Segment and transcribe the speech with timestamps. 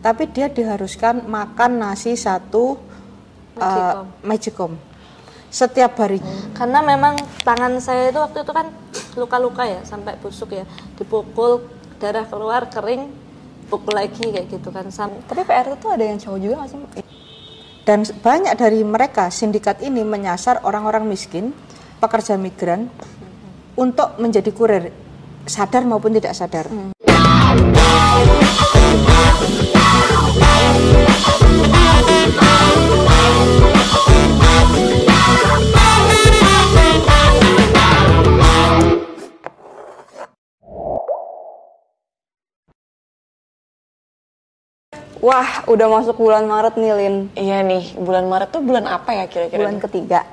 [0.00, 2.76] tapi dia diharuskan makan nasi satu
[3.60, 4.76] uh, magicom
[5.50, 6.54] setiap harinya.
[6.54, 8.66] Karena memang tangan saya itu waktu itu kan
[9.18, 11.66] luka-luka ya, sampai busuk ya, dipukul
[11.98, 13.10] darah keluar kering,
[13.68, 14.88] pukul lagi kayak gitu kan.
[14.88, 16.78] Sam Tapi PRT tuh ada yang cowok juga nggak sih?
[17.84, 21.50] Dan banyak dari mereka sindikat ini menyasar orang-orang miskin,
[21.98, 22.86] pekerja migran
[23.74, 24.94] untuk menjadi kurir
[25.50, 26.70] sadar maupun tidak sadar.
[45.20, 47.16] Wah, udah masuk bulan Maret nih, Lin.
[47.36, 49.68] Iya nih, bulan Maret tuh bulan apa ya kira-kira?
[49.68, 50.24] Bulan ketiga.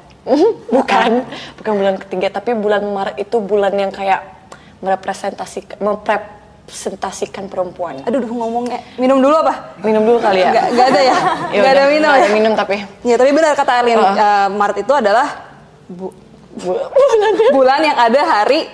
[0.72, 1.28] bukan,
[1.60, 4.24] bukan bulan ketiga, tapi bulan Maret itu bulan yang kayak
[4.80, 5.76] merepresentasikan,
[6.68, 8.04] merepresentasikan perempuan.
[8.04, 8.84] Aduh, duh, ngomongnya.
[9.00, 9.80] Minum dulu apa?
[9.80, 10.52] Minum dulu kali ya.
[10.52, 11.16] Nggak, nggak ada ya?
[11.48, 12.20] Ya Nggak ada minum nggak ya?
[12.20, 12.76] ada minum tapi.
[13.02, 14.04] Ya, tapi benar kata Lin, Oh.
[14.04, 15.28] eh, Maret itu adalah
[15.88, 16.16] bu-
[16.58, 17.48] Bu- bulannya.
[17.56, 18.68] bulan yang ada hari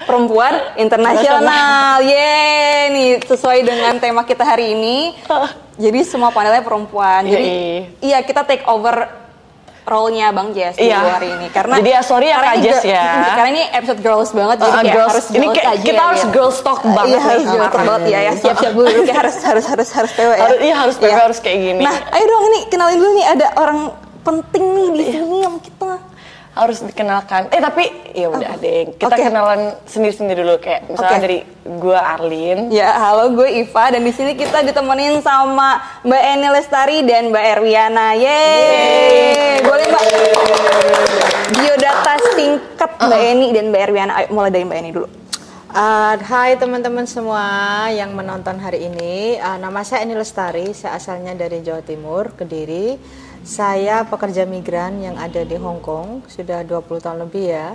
[0.00, 2.00] perempuan internasional.
[2.00, 5.12] Yeay, nih sesuai dengan tema kita hari ini.
[5.74, 7.26] Jadi semua panelnya perempuan.
[7.26, 7.52] Jadi
[8.00, 9.23] iya kita take over
[9.84, 10.96] role-nya Bang Jess di Iya.
[10.96, 13.04] hari ini karena Jadi ya, sorry ya, Kak Jess ya.
[13.30, 15.10] Karena ini episode girls banget jadi Uh, kayak girls.
[15.12, 16.32] harus Ini kayak- aja kita ya, harus Lin.
[16.32, 17.22] girls talk banget Iya, nih.
[17.22, 18.18] harus girls talk banget ya.
[18.18, 18.32] ya.
[18.34, 20.40] Siap-siap dulu kayak harus harus harus harus PW ya.
[20.40, 21.82] Harus- iya, harus PW, harus kayak gini.
[21.82, 23.78] Nah, ayo dong ini kenalin dulu nih ada orang
[24.20, 26.00] penting nih di sini yang kita
[26.54, 27.50] harus dikenalkan.
[27.50, 29.26] Eh tapi ya udah deh, kita Oke.
[29.26, 31.24] kenalan sendiri-sendiri dulu kayak misalnya Oke.
[31.26, 31.38] dari
[31.82, 32.70] gua Arlin.
[32.70, 37.44] Ya, halo gue Iva dan di sini kita ditemenin sama Mbak Eni Lestari dan Mbak
[37.58, 38.14] Erwiana.
[38.14, 39.66] Yeay.
[39.66, 40.02] Boleh Mbak
[41.58, 44.12] biodata singkat Mbak Eni dan Mbak Erwiana.
[44.22, 45.23] Ayo mulai dari Mbak Eni dulu.
[45.74, 47.42] Uh, hai teman-teman semua
[47.90, 49.42] yang menonton hari ini.
[49.42, 52.94] Uh, nama saya Eni Lestari, saya asalnya dari Jawa Timur, Kediri.
[53.42, 57.74] Saya pekerja migran yang ada di Hong Kong, sudah 20 tahun lebih ya.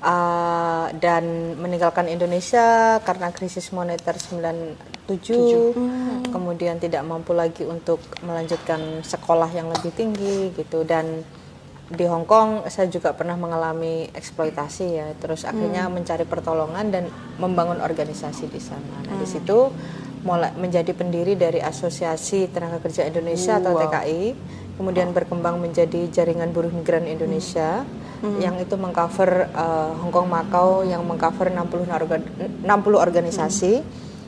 [0.00, 5.76] Uh, dan meninggalkan Indonesia karena krisis moneter 97,
[6.32, 11.20] kemudian tidak mampu lagi untuk melanjutkan sekolah yang lebih tinggi gitu dan
[11.86, 17.04] di Hong Kong saya juga pernah mengalami eksploitasi ya terus akhirnya mencari pertolongan dan
[17.38, 19.06] membangun organisasi di sana.
[19.06, 19.70] Nah di situ
[20.26, 24.24] mulai menjadi pendiri dari Asosiasi Tenaga Kerja Indonesia atau TKI
[24.76, 27.86] kemudian berkembang menjadi jaringan buruh migran Indonesia
[28.40, 32.32] yang itu mengcover uh, Hong Kong Makau yang mengcover 60 orga-
[32.64, 33.72] 60 organisasi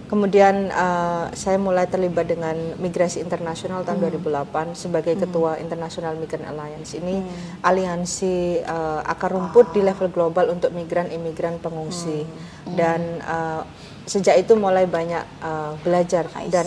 [0.09, 6.97] Kemudian uh, saya mulai terlibat dengan migrasi internasional tahun 2008 sebagai ketua International Migrant Alliance.
[6.97, 7.21] Ini
[7.61, 12.25] aliansi uh, akar rumput di level global untuk migran, imigran, pengungsi.
[12.65, 13.69] Dan uh,
[14.09, 16.65] sejak itu mulai banyak uh, belajar dan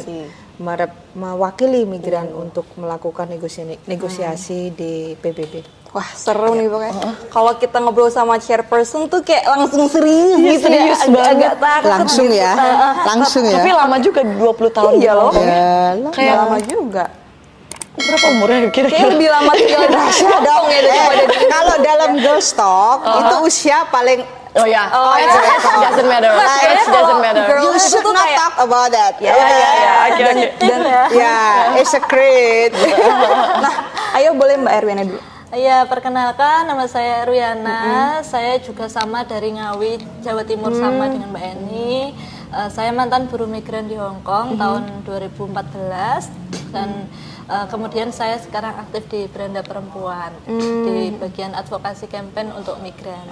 [1.18, 5.81] mewakili migran untuk melakukan negosiasi, negosiasi di PBB.
[5.92, 6.96] Wah, seru nih pokoknya.
[7.28, 11.08] Kalau kita ngobrol sama chairperson tuh kayak langsung serius Iya, gitu serius ya.
[11.10, 11.36] banget.
[11.36, 12.40] Agak takut Langsung gitu.
[12.40, 12.52] ya,
[13.04, 13.60] langsung ya.
[13.60, 14.40] Tapi lama juga 20
[14.72, 14.92] tahun.
[14.98, 15.32] Iya loh.
[15.34, 17.06] Ya, Kayak Kayak lama juga.
[17.92, 19.08] berapa umurnya Kayak kira-kira?
[19.12, 19.96] lebih lama tinggal di
[20.42, 24.20] dong ya daripada di Kalau dalam girls talk itu usia paling
[24.52, 24.84] Oh ya.
[24.92, 25.88] Oh, it iya.
[25.88, 26.28] doesn't matter.
[26.28, 27.44] Nah, It doesn't matter.
[27.46, 29.16] girl- you itu should not kayak- talk about that.
[29.18, 29.92] Ya, ya, ya.
[30.08, 30.48] Oke, oke.
[30.60, 32.76] Dan, Yeah, it's a secret.
[33.64, 33.74] nah,
[34.14, 35.20] ayo boleh Mbak Erwiana dulu.
[35.52, 38.24] Ya, perkenalkan nama saya Ruyana.
[38.24, 42.16] Saya juga sama dari Ngawi, Jawa Timur sama dengan Mbak Eni.
[42.52, 46.32] Eh, saya mantan buruh migran di Hong Kong tahun 2014
[46.72, 47.04] dan
[47.52, 50.32] eh, kemudian saya sekarang aktif di Beranda Perempuan
[50.88, 53.28] di bagian advokasi campaign untuk migran.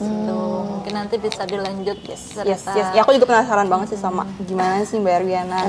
[0.00, 0.40] Gitu.
[0.80, 2.72] Mungkin nanti bisa dilanjut Yes, cerita.
[2.72, 2.88] yes.
[2.96, 5.60] Ya, aku juga penasaran banget sih sama gimana sih Mbak Erwiana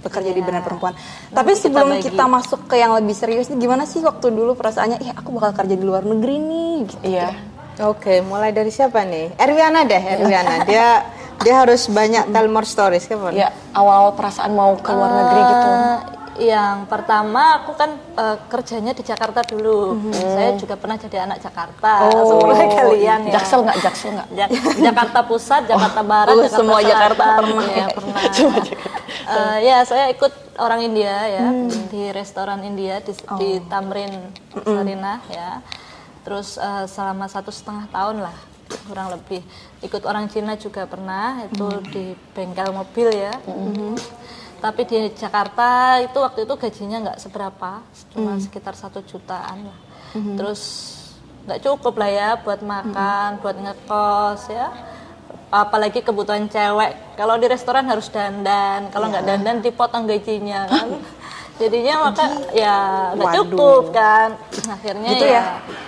[0.00, 0.96] bekerja di benar perempuan.
[1.28, 2.08] Tapi kita sebelum bagi.
[2.08, 5.52] kita masuk ke yang lebih serius nih, gimana sih waktu dulu perasaannya, ya aku bakal
[5.54, 6.74] kerja di luar negeri nih.
[6.88, 7.02] Gitu.
[7.04, 7.28] Iya.
[7.80, 9.36] Oke, mulai dari siapa nih?
[9.36, 10.68] Erwiana deh, Erwiana.
[10.68, 11.04] Dia
[11.40, 13.32] dia harus banyak tell more stories, kan?
[13.32, 15.68] Ya, awal-awal perasaan mau ke luar negeri gitu.
[15.70, 15.98] Eh,
[16.40, 19.96] yang pertama aku kan eh, kerjanya di Jakarta dulu.
[20.12, 23.32] Saya juga pernah jadi anak Jakarta seperti kalian ya.
[23.40, 23.76] Jaksel nggak?
[23.80, 24.28] Jaksel nggak?
[24.36, 27.64] Jak- Jakarta Pusat, Jakarta Barat, oh, Jakarta semua Jakarta pernah.
[27.72, 28.20] Ya, pernah.
[29.30, 31.46] Eh, ya, saya ikut orang India ya
[31.86, 34.10] di restoran India di, di Tamrin
[34.66, 35.62] Sarinah ya.
[36.20, 38.36] Terus eh, selama satu setengah tahun lah
[38.86, 39.42] kurang lebih.
[39.80, 42.04] Ikut orang Cina juga pernah itu di
[42.34, 43.34] bengkel mobil ya.
[44.60, 47.80] Tapi di Jakarta itu waktu itu gajinya nggak seberapa,
[48.12, 49.78] cuma sekitar satu jutaan lah.
[50.36, 50.62] Terus
[51.40, 54.68] nggak cukup lah ya buat makan, buat ngekos ya.
[55.50, 57.18] Apalagi kebutuhan cewek.
[57.18, 58.88] Kalau di restoran harus dandan.
[58.88, 60.88] Kalau nggak dandan dipotong gajinya kan?
[61.60, 62.24] Jadinya maka
[62.56, 62.76] ya
[63.12, 64.32] nggak cukup kan?
[64.64, 65.42] Akhirnya gitu ya.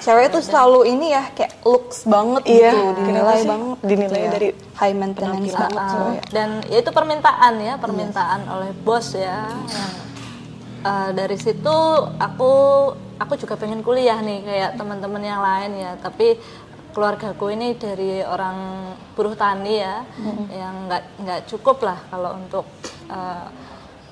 [0.05, 3.49] Cewek tuh selalu ini ya kayak looks banget Iya, gitu, dinilai sih?
[3.49, 3.76] banget.
[3.81, 4.31] Dinilai gitu ya.
[4.31, 6.20] dari high maintenance banget Ah, cewek.
[6.29, 9.49] dan ya itu permintaan ya permintaan oleh bos ya.
[9.49, 9.94] Yang
[10.82, 11.76] eh, dari situ
[12.19, 12.53] aku
[13.17, 15.93] aku juga pengen kuliah nih kayak teman-teman yang lain ya.
[15.97, 16.37] Tapi
[16.92, 18.56] keluargaku ini dari orang
[19.12, 20.04] buruh tani ya
[20.48, 22.64] yang nggak nggak cukup lah kalau untuk
[23.08, 23.46] eh,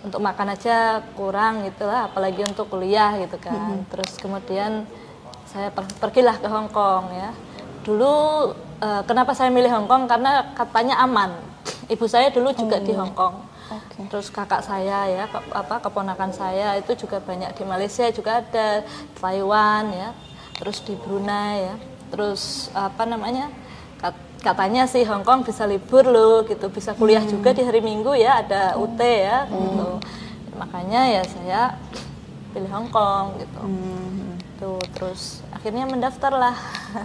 [0.00, 0.76] untuk makan aja
[1.12, 3.52] kurang gitu lah apalagi untuk kuliah gitu kan.
[3.86, 4.88] Terus kemudian
[5.44, 7.30] saya per- pergilah ke Hong Kong ya.
[7.80, 8.12] Dulu
[8.80, 10.04] eh, kenapa saya milih Hong Kong?
[10.06, 11.36] Karena katanya aman.
[11.86, 13.36] Ibu saya dulu juga di Hong Kong.
[13.70, 14.02] Oke.
[14.10, 18.82] terus kakak saya ya ke- apa keponakan saya itu juga banyak di Malaysia juga ada
[19.14, 20.10] Taiwan ya
[20.58, 21.74] terus di Brunei ya
[22.10, 23.48] terus apa namanya
[23.96, 26.66] kat- katanya sih Hong Kong bisa libur loh gitu.
[26.68, 29.88] Bisa kuliah juga di hari Minggu ya ada UT ya gitu.
[30.52, 31.62] Makanya ya saya
[32.50, 33.60] pilih Hong Kong gitu.
[34.58, 36.56] Tuh terus akhirnya mendaftar lah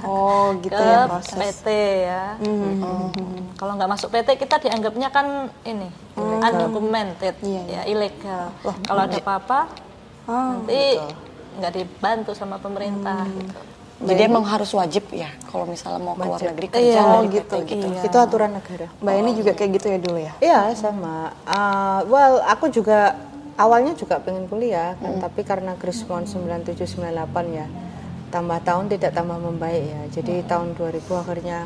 [0.04, 1.36] Oh, gitu ke ya proses.
[1.36, 1.68] PT
[2.04, 2.24] ya
[3.56, 5.28] kalau nggak masuk PT kita dianggapnya kan
[5.64, 5.88] ini
[6.18, 8.52] undocumented Iya, ya ilegal.
[8.82, 9.60] Kalau ada apa-apa
[10.28, 11.00] nanti
[11.56, 13.60] nggak dibantu sama pemerintah gitu.
[13.96, 17.56] Jadi emang harus wajib ya kalau misalnya mau ke luar negeri kerja Iya, dari gitu,
[17.56, 17.88] PT gitu.
[17.96, 18.02] iya.
[18.04, 18.92] Itu aturan negara.
[19.00, 20.34] Mbak ini juga kayak gitu ya dulu ya.
[20.44, 21.32] Iya sama.
[21.48, 23.16] Uh, well aku juga
[23.56, 27.68] awalnya juga pengen kuliah kan, tapi karena Krismon 9798 ya
[28.36, 30.02] tambah tahun tidak tambah membaik ya.
[30.12, 31.60] Jadi tahun 2000 akhirnya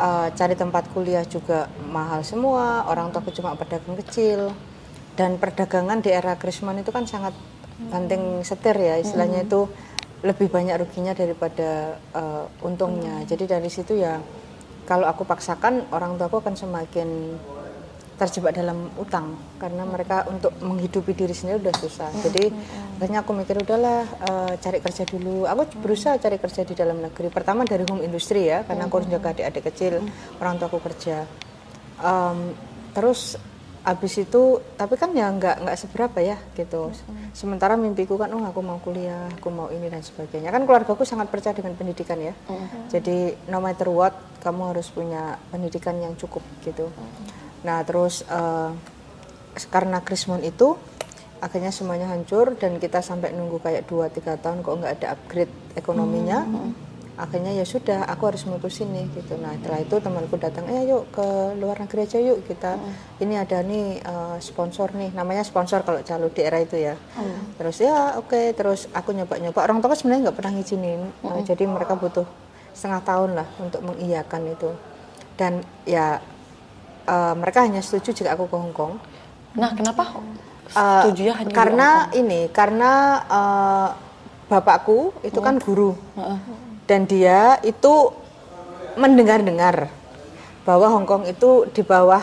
[0.00, 2.88] uh, cari tempat kuliah juga mahal semua.
[2.88, 4.48] Orang tuaku cuma pedagang kecil
[5.12, 7.36] dan perdagangan di era Krismon itu kan sangat
[7.92, 9.66] banting setir ya istilahnya itu
[10.24, 13.22] lebih banyak ruginya daripada uh, untungnya.
[13.28, 14.16] Jadi dari situ ya
[14.88, 17.08] kalau aku paksakan orang tuaku akan semakin
[18.14, 22.10] terjebak dalam utang karena mereka untuk menghidupi diri sendiri udah susah.
[22.22, 22.46] Jadi
[22.96, 25.50] akhirnya aku mikir udahlah eh, cari kerja dulu.
[25.50, 27.26] Aku berusaha cari kerja di dalam negeri.
[27.28, 29.94] Pertama dari home industry ya karena aku harus jaga adik-adik kecil,
[30.38, 31.26] orang tuaku kerja.
[31.98, 32.54] Em,
[32.94, 33.34] terus
[33.84, 36.88] abis itu tapi kan ya nggak nggak seberapa ya gitu.
[37.36, 40.48] Sementara mimpiku kan oh aku mau kuliah, aku mau ini dan sebagainya.
[40.48, 42.32] Kan keluargaku sangat percaya dengan pendidikan ya.
[42.88, 46.88] Jadi no matter what kamu harus punya pendidikan yang cukup gitu.
[47.68, 48.70] Nah terus eh,
[49.68, 50.80] karena Krismon itu
[51.44, 56.40] akhirnya semuanya hancur dan kita sampai nunggu kayak 2-3 tahun kok nggak ada upgrade ekonominya.
[57.14, 59.38] Akhirnya ya sudah, aku harus mutusin nih gitu.
[59.38, 61.26] Nah setelah itu temanku datang, eh yuk ke
[61.62, 62.74] luar negeri aja yuk kita.
[63.22, 66.98] Ini ada nih eh, sponsor nih, namanya sponsor kalau calo di era itu ya.
[67.54, 69.62] Terus ya oke, terus aku nyoba-nyoba.
[69.62, 72.26] Orang tua sebenarnya nggak pernah ngizinin, Eh, jadi mereka butuh
[72.74, 74.70] setengah tahun lah untuk mengiyakan itu.
[75.38, 76.18] Dan ya
[77.06, 78.94] eh, mereka hanya setuju jika aku ke Hong Kong.
[79.54, 80.18] Nah, kenapa
[80.64, 82.90] Eh, setuju ya hanya karena ini karena
[83.28, 83.88] eh,
[84.48, 85.92] bapakku itu kan guru
[86.84, 88.12] dan dia itu
[88.94, 89.90] mendengar-dengar
[90.64, 92.22] bahwa Hong Kong itu di bawah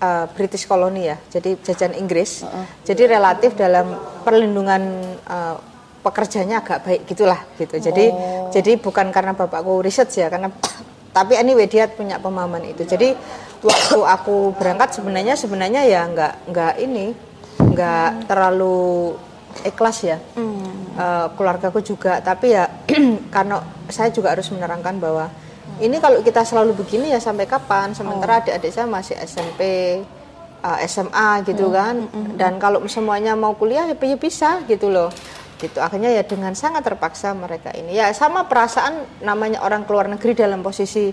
[0.00, 2.44] eh, British koloni ya jadi jajahan Inggris.
[2.84, 4.82] Jadi relatif dalam perlindungan
[5.24, 5.56] eh,
[6.00, 7.76] pekerjanya agak baik gitulah gitu.
[7.76, 8.12] Jadi
[8.52, 10.48] jadi bukan karena bapakku research ya karena
[11.16, 12.84] tapi anyway dia punya pemahaman itu.
[12.88, 13.12] Jadi
[13.60, 17.12] waktu aku berangkat sebenarnya sebenarnya ya nggak nggak ini
[17.60, 19.14] nggak terlalu
[19.64, 20.18] ikhlas ya.
[21.00, 22.20] Eh, keluargaku juga.
[22.20, 22.68] Tapi ya
[23.34, 25.32] karena saya juga harus menerangkan bahwa
[25.80, 27.96] ini kalau kita selalu begini ya sampai kapan?
[27.96, 29.60] Sementara adik-adik saya masih SMP
[30.60, 32.10] eh, SMA gitu kan.
[32.36, 35.08] dan kalau semuanya mau kuliah ya ya bisa gitu loh.
[35.60, 35.76] Gitu.
[35.80, 37.96] Akhirnya ya dengan sangat terpaksa mereka ini.
[37.96, 41.12] Ya sama perasaan namanya orang keluar negeri dalam posisi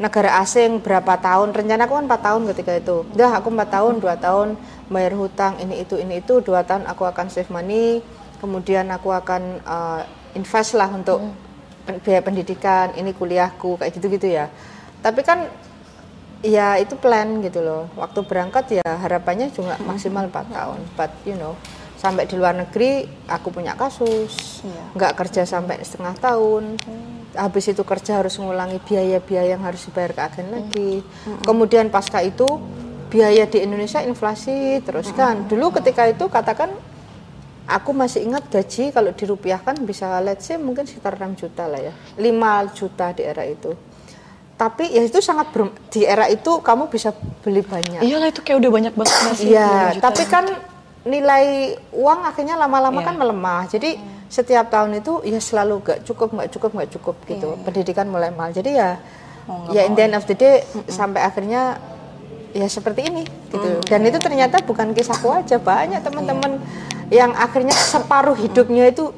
[0.00, 1.52] negara asing berapa tahun?
[1.52, 2.96] Rencana aku kan 4 tahun ketika itu.
[3.12, 4.56] Udah aku 4 tahun dua tahun
[4.88, 8.04] bayar hutang ini itu ini itu dua tahun aku akan save money
[8.42, 10.02] kemudian aku akan uh,
[10.34, 11.22] invest lah untuk
[11.86, 14.50] pen- biaya pendidikan ini kuliahku kayak gitu gitu ya.
[14.98, 15.46] Tapi kan
[16.42, 17.86] ya itu plan gitu loh.
[17.94, 20.80] Waktu berangkat ya harapannya cuma maksimal 4 tahun.
[20.98, 21.54] But you know
[22.02, 24.66] sampai di luar negeri aku punya kasus.
[24.98, 26.74] Nggak kerja sampai setengah tahun
[27.34, 30.92] habis itu kerja harus mengulangi biaya-biaya yang harus dibayar ke agen lagi.
[31.42, 32.46] Kemudian pasca itu
[33.08, 35.44] biaya di Indonesia inflasi terus kan.
[35.46, 36.72] Dulu ketika itu katakan
[37.64, 41.92] aku masih ingat gaji kalau dirupiahkan bisa let's say mungkin sekitar 6 juta lah ya.
[42.16, 43.72] 5 juta di era itu.
[44.52, 47.10] Tapi ya itu sangat ber- di era itu kamu bisa
[47.42, 48.04] beli banyak.
[48.04, 49.48] Iyalah itu kayak udah banyak banget nggak sih?
[49.50, 50.04] Iya, 5 juta.
[50.06, 50.44] tapi kan
[51.02, 51.44] nilai
[51.90, 53.66] uang akhirnya lama-lama kan melemah.
[53.66, 53.98] Jadi
[54.32, 57.48] setiap tahun itu ya selalu gak cukup, nggak cukup, nggak cukup gitu.
[57.68, 58.56] Pendidikan mulai mahal.
[58.56, 58.96] Jadi ya
[59.44, 61.76] nggak ya in the end of the day sampai akhirnya
[62.56, 63.84] ya seperti ini gitu.
[63.84, 65.60] Dan itu ternyata bukan kisahku aja.
[65.60, 66.64] Banyak teman-teman
[67.12, 69.12] yang akhirnya separuh hidupnya itu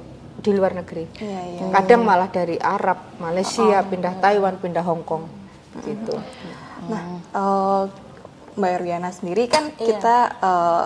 [0.45, 1.07] di luar negeri.
[1.17, 1.63] Iya, iya.
[1.73, 5.31] kadang malah dari Arab Malaysia pindah Taiwan pindah Hong Kong
[5.87, 6.19] gitu.
[6.91, 7.03] Nah,
[7.33, 7.83] eh,
[8.59, 9.95] Mbak Erwiana sendiri kan Iya.
[9.95, 10.85] kita eh,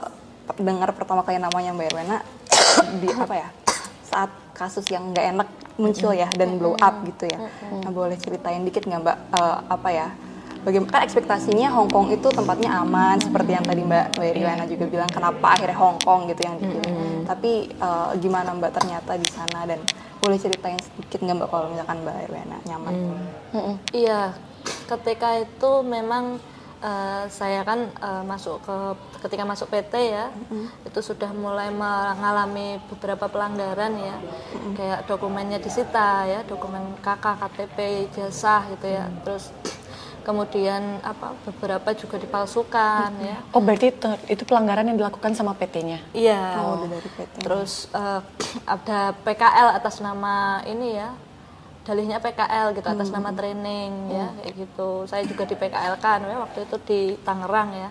[0.60, 2.16] dengar pertama kali namanya Mbak Erwiana
[3.02, 3.48] di apa ya?
[4.08, 5.48] Saat kasus yang nggak enak
[5.78, 7.38] muncul ya dan blow up gitu ya.
[7.84, 10.08] Nah, boleh ceritain dikit nggak Mbak eh, apa ya?
[10.58, 14.84] Bagaimana kan ekspektasinya Hong Kong itu tempatnya aman seperti yang tadi Mbak Mbak Erwiana juga
[14.90, 16.92] bilang kenapa akhirnya Hong Kong gitu yang dipilih.
[17.24, 19.78] Tapi eh, gimana Mbak ternyata di sana dan
[20.18, 22.92] boleh ceritain sedikit nggak Mbak kalau misalkan Mbak Erwiana nyaman?
[23.94, 24.34] Iya,
[24.90, 26.42] ketika itu memang
[26.82, 28.76] eh, saya kan eh, masuk ke
[29.26, 30.30] ketika masuk PT ya,
[30.86, 34.16] itu sudah mulai mengalami beberapa pelanggaran ya,
[34.78, 37.76] kayak dokumennya disita ya, dokumen KK, KTP,
[38.10, 39.50] ijazah gitu ya, terus
[40.28, 43.40] kemudian apa beberapa juga dipalsukan ya.
[43.56, 43.96] Oh berarti
[44.28, 46.04] itu pelanggaran yang dilakukan sama PT-nya?
[46.12, 46.60] Iya.
[46.60, 47.48] Oh, dari PT.
[47.48, 48.20] Terus eh,
[48.76, 51.16] ada PKL atas nama ini ya,
[51.88, 55.08] dalihnya PKL gitu atas nama training ya kayak gitu.
[55.08, 57.88] Saya juga di PKL kan ya waktu itu di Tangerang ya.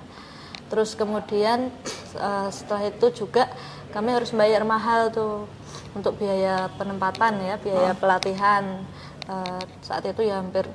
[0.69, 1.73] Terus kemudian
[2.29, 3.49] eh, setelah itu juga
[3.89, 5.49] kami harus bayar mahal tuh
[5.97, 8.85] untuk biaya penempatan ya, biaya pelatihan.
[9.25, 10.69] Eh, saat itu ya hampir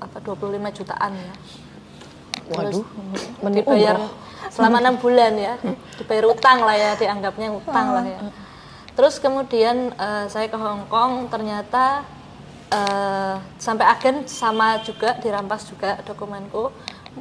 [0.00, 1.34] apa 25 jutaan ya.
[2.48, 4.12] Terus Waduh, dibayar umroh.
[4.48, 5.54] selama enam bulan ya,
[6.00, 8.20] dibayar utang lah ya, dianggapnya utang lah ya.
[8.96, 12.08] Terus kemudian eh, saya ke Hong Kong ternyata
[12.74, 16.74] eh, sampai agen sama juga dirampas juga dokumenku,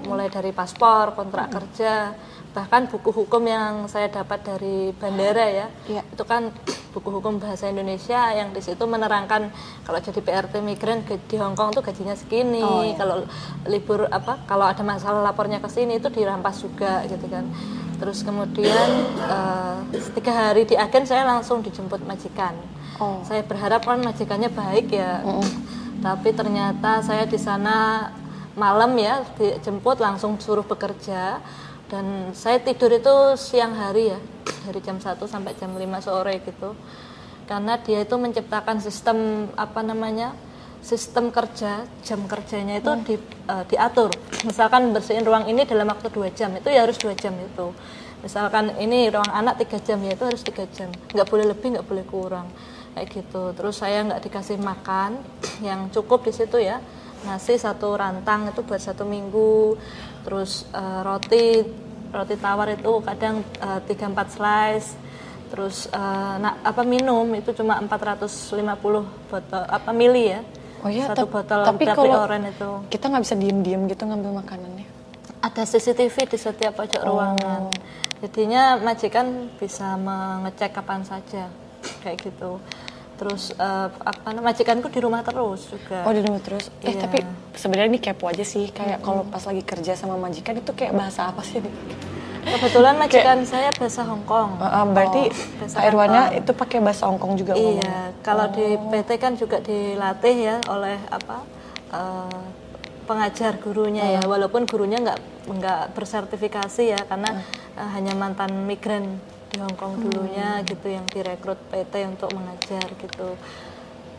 [0.03, 2.17] mulai dari paspor, kontrak kerja,
[2.49, 6.01] bahkan buku hukum yang saya dapat dari bandara ya, Iya.
[6.03, 6.49] itu kan
[6.93, 9.49] buku hukum bahasa Indonesia yang di situ menerangkan
[9.81, 12.93] kalau jadi PRT migran ke- di Hong Kong tuh gajinya segini, Oh, iya.
[12.93, 13.25] kalau
[13.65, 17.45] libur apa kalau ada masalah lapornya ke sini itu dirampas juga gitu kan
[17.93, 19.77] terus kemudian eh,
[20.11, 22.51] tiga hari di agen saya langsung dijemput majikan
[23.01, 23.25] Oh.
[23.25, 25.25] saya berharap kan majikannya baik ya.
[26.03, 28.09] Tapi ternyata saya di sana
[28.53, 31.41] malam ya dijemput langsung suruh bekerja.
[31.89, 34.19] Dan saya tidur itu siang hari ya
[34.65, 36.73] dari jam 1 sampai jam 5 sore gitu.
[37.45, 40.33] Karena dia itu menciptakan sistem apa namanya
[40.83, 43.15] sistem kerja jam kerjanya itu di,
[43.47, 44.11] eh, diatur.
[44.43, 47.71] Misalkan bersihin ruang ini dalam waktu dua jam itu ya harus dua jam itu.
[48.23, 50.89] Misalkan ini ruang anak tiga jam ya itu harus tiga jam.
[51.11, 52.47] Nggak boleh lebih nggak boleh kurang
[52.93, 53.51] kayak gitu.
[53.57, 55.19] Terus saya nggak dikasih makan
[55.67, 56.79] yang cukup di situ ya.
[57.23, 59.75] Nasi satu rantang itu buat satu minggu.
[60.23, 61.45] Terus eh, roti
[62.13, 64.89] roti tawar itu kadang eh, tiga empat slice.
[65.53, 68.57] Terus nah, apa minum itu cuma 450
[69.29, 70.41] botol apa mili ya.
[70.81, 72.89] Oh iya, satu botol tapi kalau oren itu.
[72.89, 74.89] kita nggak bisa diem-diem gitu ngambil makanannya.
[75.45, 77.69] ada CCTV di setiap pojok ruangan.
[78.25, 81.53] Jadinya majikan bisa mengecek kapan saja.
[82.01, 82.57] Kayak gitu
[83.13, 86.73] terus eh, apa namanya majikanku di rumah terus juga Oh di rumah terus.
[86.81, 87.05] Eh Iya.
[87.05, 87.17] tapi
[87.53, 88.69] sebenarnya ini kepo aja sih.
[88.69, 91.61] Kayak kalau pas lagi kerja sama majikan itu kayak bahasa apa sih?
[91.61, 91.73] nih?
[92.43, 95.31] kebetulan majikan saya bahasa Hong Kong Uh, uh, berarti
[95.63, 97.79] bahasa Kak Irwana itu pakai bahasa Hongkong juga ngomong.
[97.79, 101.37] Iya, kalau di PT kan juga dilatih ya oleh apa
[101.95, 102.41] eh,
[103.03, 105.19] pengajar gurunya ya, walaupun gurunya nggak
[105.55, 107.43] nggak bersertifikasi ya karena
[107.79, 109.19] eh, hanya mantan migran
[109.53, 113.37] di Hong Kong dulunya gitu yang direkrut PT untuk mengajar gitu.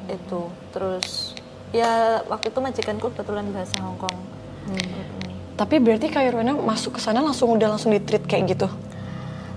[0.06, 0.48] Itu.
[0.70, 1.34] Terus
[1.74, 4.80] ya waktu itu majikanku kebetulan bahasa Hong Kong Hmm.
[5.54, 8.68] Tapi berarti Kak Irwana masuk ke sana langsung udah langsung di treat kayak gitu?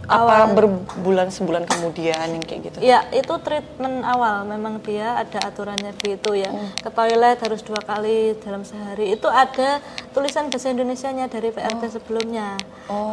[0.08, 2.78] Apa berbulan sebulan kemudian yang kayak gitu?
[2.80, 4.48] Ya, itu treatment awal.
[4.48, 6.48] Memang dia ada aturannya begitu ya.
[6.80, 9.12] Ke toilet harus dua kali dalam sehari.
[9.12, 9.84] Itu ada
[10.16, 12.56] tulisan bahasa Indonesianya dari PRT sebelumnya.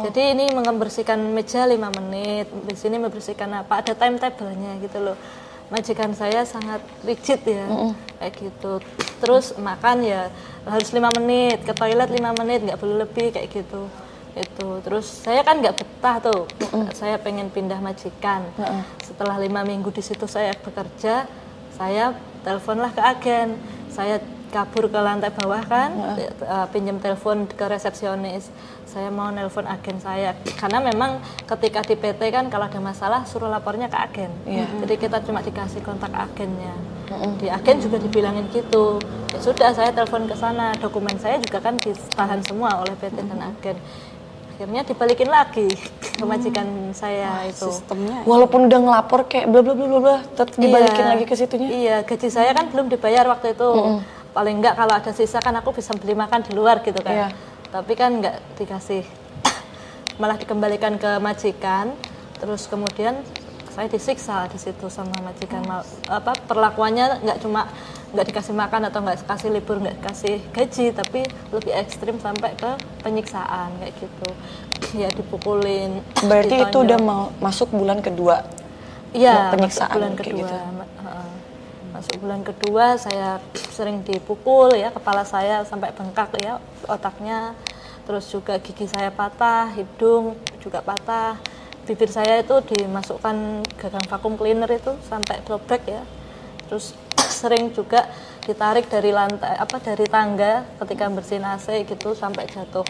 [0.07, 3.83] Jadi ini membersihkan meja 5 menit, di sini membersihkan apa?
[3.83, 5.19] Ada timetable-nya gitu loh.
[5.67, 7.65] Majikan saya sangat rigid ya,
[8.21, 8.79] kayak gitu.
[9.19, 10.29] Terus makan ya
[10.63, 13.89] harus lima menit, ke toilet 5 menit, nggak boleh lebih kayak gitu
[14.35, 14.67] itu.
[14.83, 16.43] Terus saya kan nggak betah tuh.
[16.91, 18.43] Saya pengen pindah majikan.
[19.01, 21.25] Setelah lima minggu di situ saya bekerja
[21.75, 23.59] saya teleponlah ke agen.
[23.91, 24.19] Saya
[24.51, 28.47] kabur ke lantai bawah kan eh, pinjam telepon ke resepsionis.
[28.87, 30.31] Saya mau nelpon agen saya.
[30.55, 34.31] Karena memang ketika di PT kan kalau ada masalah suruh lapornya ke agen.
[34.83, 36.71] Jadi kita cuma dikasih kontak agennya.
[37.39, 39.03] Di agen juga dibilangin gitu.
[39.35, 40.71] Ya sudah saya telepon ke sana.
[40.79, 43.75] Dokumen saya juga kan ditahan semua oleh PT dan agen
[44.55, 45.67] akhirnya dibalikin lagi
[46.15, 46.63] ke majikan
[46.95, 47.67] saya itu.
[47.67, 51.11] Sistemnya Walaupun udah ngelapor kayak bla bla bla bla tetap dibalikin Iya.
[51.11, 51.67] lagi ke situnya.
[51.67, 53.69] Iya, gaji saya kan belum dibayar waktu itu.
[54.31, 57.11] paling enggak kalau ada sisa kan aku bisa beli makan di luar gitu kan.
[57.11, 57.27] Iya.
[57.67, 59.03] tapi kan nggak dikasih.
[60.19, 61.91] Malah dikembalikan ke majikan.
[62.35, 63.19] Terus kemudian
[63.71, 65.59] saya disiksa di situ sama majikan.
[65.63, 67.67] Mal- apa perlakuannya nggak cuma
[68.15, 72.71] nggak dikasih makan atau nggak kasih libur nggak kasih gaji tapi lebih ekstrim sampai ke
[73.03, 74.27] penyiksaan kayak gitu
[75.03, 76.85] ya dipukulin Berarti itu ditonjok.
[76.87, 78.47] udah mau masuk bulan kedua.
[79.11, 80.39] Iya, penyiksaan masuk bulan kedua.
[80.39, 80.55] gitu.
[81.95, 83.39] Masuk bulan kedua saya
[83.71, 87.55] sering dipukul ya, kepala saya sampai bengkak ya otaknya.
[88.03, 91.39] Terus juga gigi saya patah, hidung juga patah.
[91.87, 96.03] Bibir saya itu dimasukkan gagang vakum cleaner itu sampai sobek ya.
[96.67, 96.91] Terus
[97.35, 98.07] sering juga
[98.47, 102.87] ditarik dari lantai apa dari tangga ketika bersihin AC gitu sampai jatuh.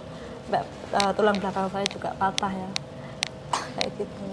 [0.54, 2.70] Eh, tulang belakang saya juga patah ya.
[3.76, 4.24] Kayak gitu.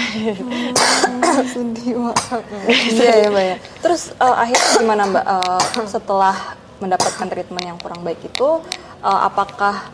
[1.52, 2.16] Sedih Mbak.
[2.94, 3.56] Iya ya Mbak ya.
[3.82, 6.36] Terus eh, akhirnya gimana Mbak Eh, setelah
[6.80, 8.48] mendapatkan treatment yang kurang baik itu
[9.02, 9.90] eh, apakah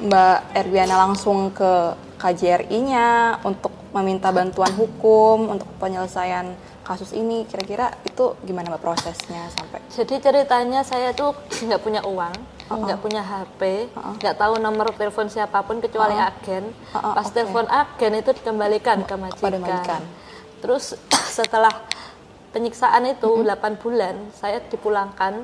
[0.00, 6.56] Mbak Erwiana langsung ke KJRI-nya untuk meminta bantuan hukum untuk penyelesaian
[6.86, 9.82] kasus ini kira-kira itu gimana Mbak prosesnya sampai?
[9.90, 11.34] Jadi ceritanya saya tuh
[11.66, 12.34] nggak punya uang,
[12.70, 13.90] nggak punya HP,
[14.22, 16.70] nggak tahu nomor telepon siapa pun kecuali agen.
[16.94, 17.34] Uh-uh, Pas oke.
[17.34, 20.02] telepon agen itu dikembalikan ke majikan.
[20.62, 20.94] Terus
[21.36, 21.74] setelah
[22.54, 25.42] penyiksaan itu 8 bulan, saya dipulangkan.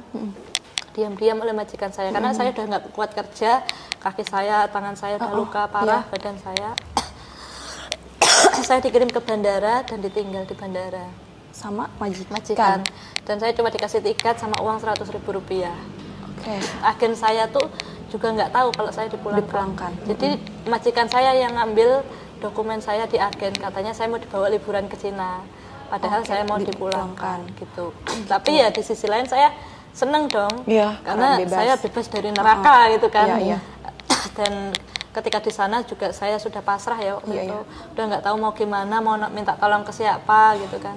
[0.92, 3.64] Diam-diam oleh majikan saya karena saya udah nggak kuat kerja,
[3.96, 6.76] kaki saya, tangan saya udah luka parah, badan saya.
[8.68, 12.32] saya dikirim ke bandara dan ditinggal di bandara sama majikan?
[12.32, 12.78] majikan
[13.22, 15.76] dan saya cuma dikasih tiket sama uang seratus ribu rupiah
[16.32, 16.56] Oke.
[16.82, 17.68] agen saya tuh
[18.08, 19.92] juga nggak tahu kalau saya dipulangkan, Dipulangkan.
[20.04, 20.28] jadi
[20.66, 22.02] majikan saya yang ngambil
[22.38, 25.40] dokumen saya di agen katanya saya mau dibawa liburan ke Cina
[25.88, 27.46] padahal Oke, saya mau dipulangkan.
[27.46, 27.86] dipulangkan gitu
[28.26, 29.52] tapi ya di sisi lain saya
[29.92, 31.52] seneng dong Iya, karena karena bebas.
[31.54, 33.58] saya bebas dari neraka gitu kan Iya, iya.
[34.34, 34.52] dan
[35.12, 37.52] ketika di sana juga saya sudah pasrah ya waktu Iya, itu.
[37.54, 37.62] iya.
[37.92, 40.96] udah nggak tahu mau gimana mau minta tolong ke siapa gitu kan.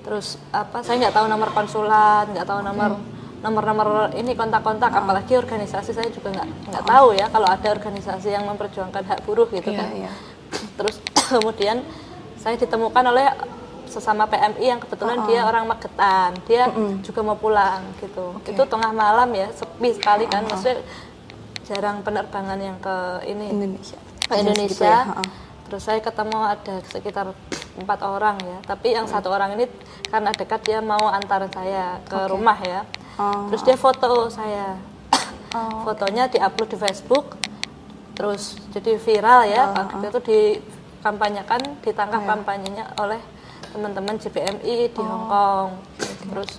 [0.00, 2.96] Terus apa saya nggak tahu nomor konsulat nggak tahu nomor
[3.40, 4.88] nomor-nomor ini kontak-kontak.
[4.90, 9.46] Apalagi organisasi saya juga nggak nggak tahu ya kalau ada organisasi yang memperjuangkan hak buruh
[9.48, 9.88] gitu Iya, kan.
[9.92, 10.10] iya.
[10.80, 10.96] terus
[11.36, 11.84] kemudian
[12.40, 13.28] saya ditemukan oleh
[13.84, 16.32] sesama PMI yang kebetulan dia orang Magetan.
[16.48, 16.72] Dia
[17.04, 18.40] juga mau pulang gitu.
[18.42, 20.42] Itu tengah malam ya sepi sekali kan.
[20.42, 20.80] Maksudnya
[21.64, 23.98] jarang penerbangan yang ke ini Indonesia.
[24.24, 24.96] ke Agensi Indonesia.
[25.08, 25.24] ya.
[25.64, 27.26] Terus saya ketemu ada sekitar
[27.80, 28.58] empat orang ya.
[28.68, 29.66] Tapi yang satu orang ini
[30.12, 32.84] karena dekat dia mau antar saya ke rumah ya.
[33.16, 33.48] Oh.
[33.50, 34.76] Terus dia foto saya.
[35.84, 37.26] Fotonya diupload di Facebook.
[38.14, 39.72] Terus jadi viral ya.
[39.72, 43.18] Waktu itu dikampanyekan, ditangkap kampanyenya oleh
[43.74, 45.68] teman-teman JPMI di Hong Kong.
[46.30, 46.50] Terus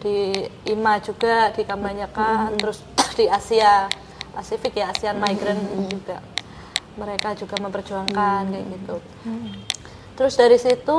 [0.00, 0.32] di
[0.70, 2.56] IMA juga dikampanyekan.
[2.56, 2.80] Terus
[3.14, 3.90] di Asia
[4.34, 6.18] Pasifik ya ASEAN Migrant juga.
[6.94, 8.96] Mereka juga memperjuangkan kayak gitu.
[10.14, 10.96] Terus dari situ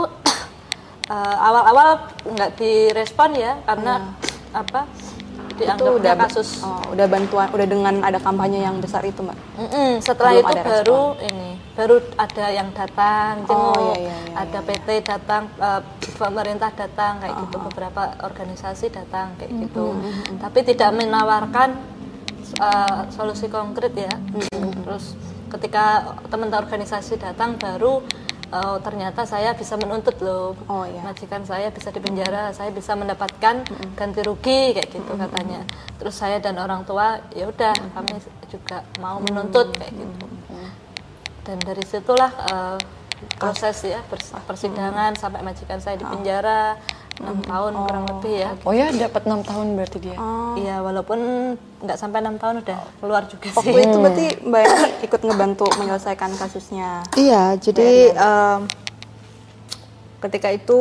[1.13, 4.15] eh, awal-awal nggak direspon ya karena
[4.55, 4.87] apa
[5.55, 6.59] Itu udah kasus.
[6.67, 9.37] oh, udah bantuan udah dengan ada kampanye yang besar itu Mbak.
[9.55, 14.35] Mm-mm, setelah Belum itu ada baru ini baru ada yang datang jenguk, iya, iya, iya,
[14.35, 15.81] ada PT datang, eh,
[16.15, 19.95] pemerintah datang kayak gitu, beberapa organisasi datang kayak gitu.
[20.39, 21.75] Tapi tidak menawarkan
[22.59, 24.11] eh, solusi konkret ya.
[24.85, 25.15] Terus
[25.51, 28.03] ketika teman-teman organisasi datang baru
[28.51, 30.55] eh, ternyata saya bisa menuntut loh.
[30.67, 31.01] Oh, iya.
[31.03, 33.65] majikan saya bisa dipenjara, saya bisa mendapatkan
[33.95, 35.63] ganti rugi kayak gitu katanya.
[35.99, 38.19] Terus saya dan orang tua ya udah kami
[38.51, 40.25] juga mau menuntut kayak gitu.
[41.45, 42.77] Dan dari situlah eh,
[43.39, 43.85] proses.
[43.85, 46.75] ya pers- persidangan sampai majikan saya dipenjara
[47.15, 48.51] enam tahun kurang lebih ya.
[48.67, 50.17] Oh ya, dapat enam tahun berarti dia.
[50.59, 51.19] Iya walaupun
[51.83, 53.57] nggak sampai enam tahun udah keluar juga sih.
[53.57, 57.07] Waktu itu berarti Mbak Eni ikut ngebantu menyelesaikan kasusnya.
[57.15, 58.59] Iya, jadi em,
[60.19, 60.79] ketika itu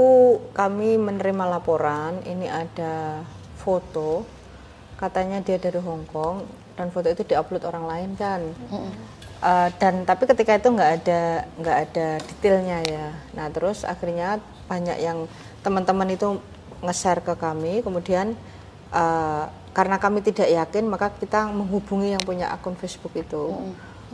[0.56, 3.22] kami menerima laporan, ini ada
[3.60, 4.26] foto,
[4.98, 8.40] katanya dia dari Hong Kong dan foto itu diupload orang lain kan.
[9.44, 13.06] Eh, dan tapi ketika itu nggak ada nggak ada detailnya ya.
[13.36, 15.28] Nah terus akhirnya banyak yang
[15.64, 16.38] teman-teman itu
[16.84, 18.36] nge-share ke kami, kemudian
[18.92, 23.50] eh, karena kami tidak yakin maka kita menghubungi yang punya akun Facebook itu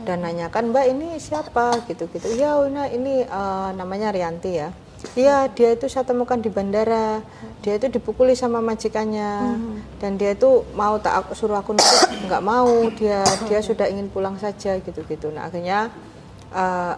[0.01, 2.33] dan nanyakan mbak ini siapa gitu-gitu.
[2.33, 4.71] Ya ini ini eh, namanya Rianti ya.
[5.17, 7.25] Iya dia itu saya temukan di bandara.
[7.65, 9.57] Dia itu dipukuli sama majikannya
[9.97, 11.73] dan dia itu mau tak aku- suruh aku
[12.29, 15.33] nggak mau dia dia sudah ingin pulang saja gitu-gitu.
[15.33, 15.89] Nah akhirnya
[16.53, 16.97] a-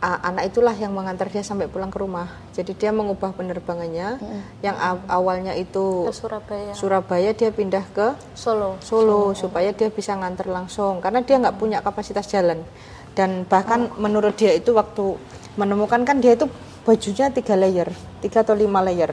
[0.00, 2.24] anak itulah yang mengantar dia sampai pulang ke rumah.
[2.56, 4.16] Jadi dia mengubah penerbangannya.
[4.64, 6.72] Yang aw- awalnya itu Ke Surabaya.
[6.72, 8.80] Surabaya dia pindah ke Solo.
[8.80, 11.04] Solo supaya dia bisa nganter langsung.
[11.04, 12.64] Karena dia nggak punya kapasitas jalan.
[13.12, 15.20] Dan bahkan menurut dia itu waktu
[15.60, 16.48] menemukan kan dia itu
[16.80, 17.92] bajunya tiga layer
[18.24, 19.12] tiga atau lima layer.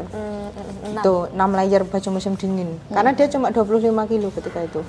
[0.88, 1.52] Itu enam.
[1.52, 2.80] Layer baju musim dingin.
[2.88, 4.80] Karena dia cuma 25 kilo ketika itu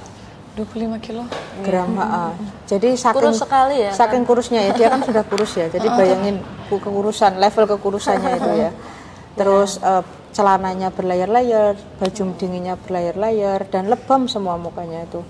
[0.58, 1.22] 25 kilo.
[1.62, 2.34] gram ha-ha.
[2.66, 5.70] jadi saking Kurus sekali ya, saking kurusnya ya dia kan sudah kurus ya.
[5.70, 8.70] Jadi bayangin ku- kekurusan level kekurusannya itu ya.
[9.38, 10.02] Terus eh,
[10.34, 15.22] celananya berlayar-layar baju dinginnya berlayar-layar dan lebam semua mukanya itu.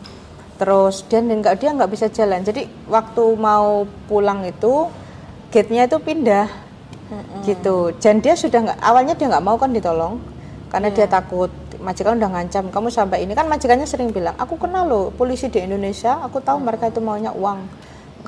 [0.57, 2.41] Terus dia nggak dia nggak bisa jalan.
[2.41, 4.89] Jadi waktu mau pulang itu
[5.53, 6.49] gate-nya itu pindah.
[7.45, 7.97] Gitu.
[8.01, 10.21] Dan dia sudah nggak awalnya dia nggak mau kan ditolong
[10.69, 11.49] karena dia takut
[11.89, 13.33] majikan udah ngancam kamu sampai ini?
[13.33, 17.33] Kan majikannya sering bilang aku kenal loh polisi di Indonesia aku tahu mereka itu maunya
[17.33, 17.65] uang.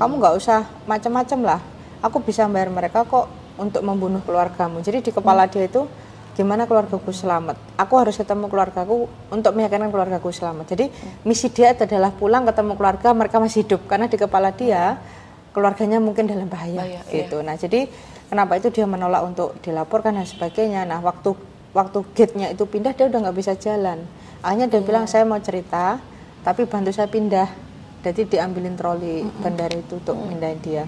[0.00, 1.60] Kamu nggak usah macam-macam lah.
[2.00, 3.28] Aku bisa bayar mereka kok
[3.60, 4.80] untuk membunuh keluargamu.
[4.80, 5.84] Jadi di kepala dia itu
[6.32, 7.76] gimana keluargaku selamat?
[7.76, 10.72] Aku harus ketemu keluargaku untuk meyakinkan keluargaku selamat.
[10.72, 10.88] Jadi
[11.28, 13.84] misi dia itu adalah pulang ketemu keluarga mereka masih hidup.
[13.84, 14.96] Karena di kepala dia
[15.52, 17.42] keluarganya mungkin dalam bahaya Bahaya, gitu.
[17.42, 17.90] nah jadi
[18.30, 20.86] kenapa itu dia menolak untuk dilaporkan dan sebagainya?
[20.86, 21.34] Nah waktu
[21.70, 24.02] waktu gate-nya itu pindah dia udah nggak bisa jalan.
[24.40, 26.00] Akhirnya dia bilang saya mau cerita
[26.42, 27.48] tapi bantu saya pindah.
[28.00, 30.84] Jadi diambilin troli bandara itu untuk mindahin dia.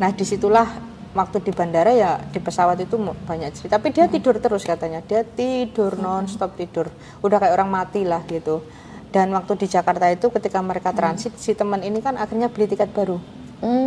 [0.00, 0.64] Nah di situlah
[1.12, 3.76] waktu di bandara ya di pesawat itu banyak cerita.
[3.76, 5.04] Tapi dia tidur terus katanya.
[5.04, 6.88] Dia tidur non stop tidur.
[7.20, 8.64] Udah kayak orang mati lah gitu.
[9.12, 12.92] Dan waktu di Jakarta itu ketika mereka transit si teman ini kan akhirnya beli tiket
[12.92, 13.16] baru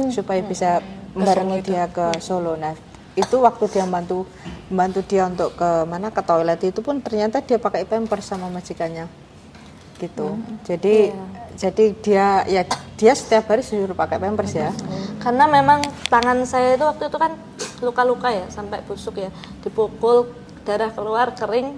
[0.10, 0.82] supaya bisa
[1.14, 2.58] membarengi dia ke Solo.
[2.58, 2.74] Nah
[3.16, 4.24] itu waktu dia bantu
[4.72, 9.08] bantu dia untuk ke mana ke toilet itu pun ternyata dia pakai pampers sama majikannya.
[10.00, 10.28] Gitu.
[10.66, 11.12] Jadi
[11.60, 12.64] jadi dia ya
[12.96, 14.72] dia setiap hari disuruh pakai pampers ya.
[15.22, 17.38] Karena memang tangan saya itu waktu itu kan
[17.86, 19.30] luka-luka ya, sampai busuk ya,
[19.62, 20.34] dipukul
[20.66, 21.78] darah keluar kering,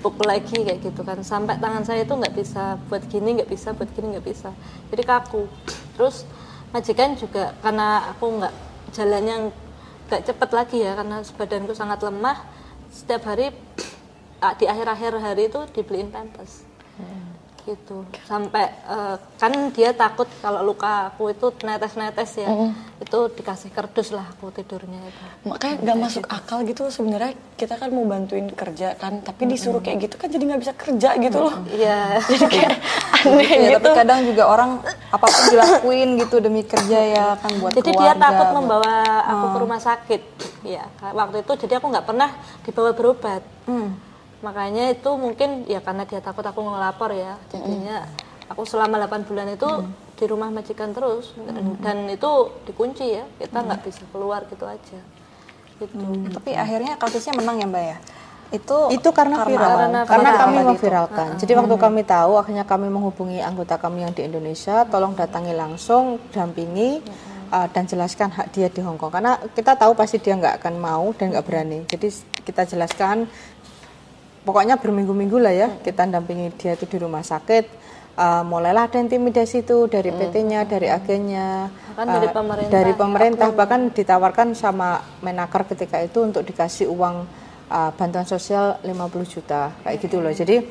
[0.00, 3.72] pukul lagi kayak gitu kan, sampai tangan saya itu nggak bisa buat gini, nggak bisa
[3.76, 4.52] buat gini, nggak bisa,
[4.92, 5.48] jadi kaku.
[5.96, 6.24] Terus
[6.72, 8.54] majikan juga karena aku nggak
[8.92, 9.36] jalannya
[10.08, 12.40] nggak cepet lagi ya, karena badanku sangat lemah,
[12.88, 13.52] setiap hari
[14.40, 16.64] ah, di akhir-akhir hari itu dibeliin pampers.
[17.68, 18.00] Gitu.
[18.24, 22.48] Sampai eh, kan dia takut kalau luka aku itu netes-netes ya.
[22.96, 25.24] Itu dikasih kerdus lah aku tidurnya itu.
[25.44, 27.36] Makanya nggak masuk akal gitu sebenarnya.
[27.60, 31.10] Kita kan mau bantuin kerja kan, tapi disuruh kayak gitu kan jadi nggak bisa kerja
[31.20, 31.54] gitu loh.
[31.68, 32.16] iya.
[32.32, 32.72] Jadi kayak
[33.20, 33.82] aneh Ya, gitu.
[33.84, 34.70] tapi kadang juga orang
[35.08, 38.94] apa pun dilakuin gitu demi kerja ya kan buat jadi dia keluarga, takut buat- membawa
[39.24, 40.22] aku ke rumah sakit.
[40.62, 42.30] Ya waktu itu jadi aku nggak pernah
[42.62, 43.42] dibawa berobat.
[44.38, 47.34] Makanya itu mungkin ya karena dia takut aku ngelapor ya.
[47.48, 48.06] Jadinya
[48.46, 49.66] aku selama 8 bulan itu
[50.14, 51.34] di rumah majikan terus.
[51.34, 52.30] Dan, dan itu
[52.62, 53.24] dikunci ya.
[53.36, 55.00] Kita nggak bisa keluar gitu aja.
[55.78, 56.04] Gitu.
[56.30, 57.96] Tapi akhirnya kasusnya menang ya Mbak ya.
[58.48, 59.68] Itu itu karena, viral.
[59.76, 60.70] Karena karena, viral kami tadi itu.
[60.72, 61.28] memviralkan.
[61.36, 66.16] Jadi waktu kami tahu akhirnya kami menghubungi anggota kami yang di Indonesia tolong datangi langsung
[66.32, 67.04] dampingi
[67.52, 69.12] uh, dan jelaskan hak dia di Hong Kong.
[69.12, 71.84] Karena kita tahu pasti dia nggak akan mau dan nggak berani.
[71.84, 72.08] Jadi
[72.40, 73.28] kita jelaskan
[74.48, 77.90] pokoknya berminggu-minggu lah ya kita dampingi dia itu di rumah sakit.
[78.18, 82.72] Uh, mulailah ada intimidasi itu dari PT-nya, dari agennya, Bahkan dari uh, pemerintah.
[82.74, 83.48] dari pemerintah.
[83.54, 89.96] bahkan ditawarkan sama Menaker ketika itu untuk dikasih uang uh, bantuan sosial 50 juta kayak
[90.02, 90.32] gitu loh.
[90.32, 90.64] Jadi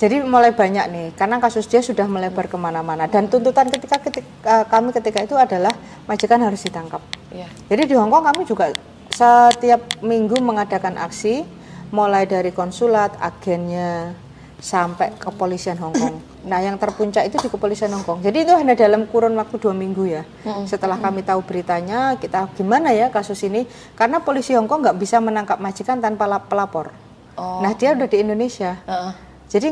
[0.00, 4.64] jadi mulai banyak nih karena kasus dia sudah melebar ke mana-mana dan tuntutan ketika, ketika
[4.64, 5.72] kami ketika itu adalah
[6.08, 7.04] majikan harus ditangkap.
[7.28, 7.44] Iya.
[7.68, 8.72] Jadi di Hong Kong kami juga
[9.12, 11.44] setiap minggu mengadakan aksi
[11.92, 14.14] mulai dari konsulat, agennya
[14.62, 16.16] sampai kepolisian Hong Kong.
[16.40, 18.18] Nah, yang terpuncak itu di kepolisian Hong Kong.
[18.24, 20.22] Jadi itu hanya dalam kurun waktu dua minggu ya.
[20.64, 23.68] Setelah kami tahu beritanya, kita gimana ya kasus ini?
[23.92, 26.92] Karena polisi Hong Kong nggak bisa menangkap majikan tanpa la- pelapor.
[27.36, 28.80] Nah, dia udah di Indonesia.
[28.84, 29.12] Heeh.
[29.50, 29.68] Jadi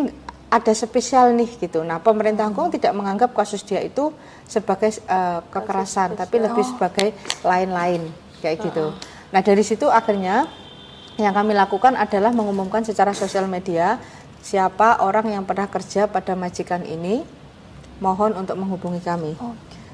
[0.49, 1.85] ada spesial nih gitu.
[1.85, 4.13] Nah, pemerintah Hong Kong tidak menganggap kasus dia itu
[4.45, 8.09] sebagai eh, kekerasan, tapi lebih sebagai lain-lain
[8.41, 8.93] kayak gitu.
[9.29, 10.49] Nah, dari situ akhirnya
[11.19, 13.99] yang kami lakukan adalah mengumumkan secara sosial media
[14.43, 17.23] siapa orang yang pernah kerja pada majikan ini
[17.99, 19.35] mohon untuk menghubungi kami.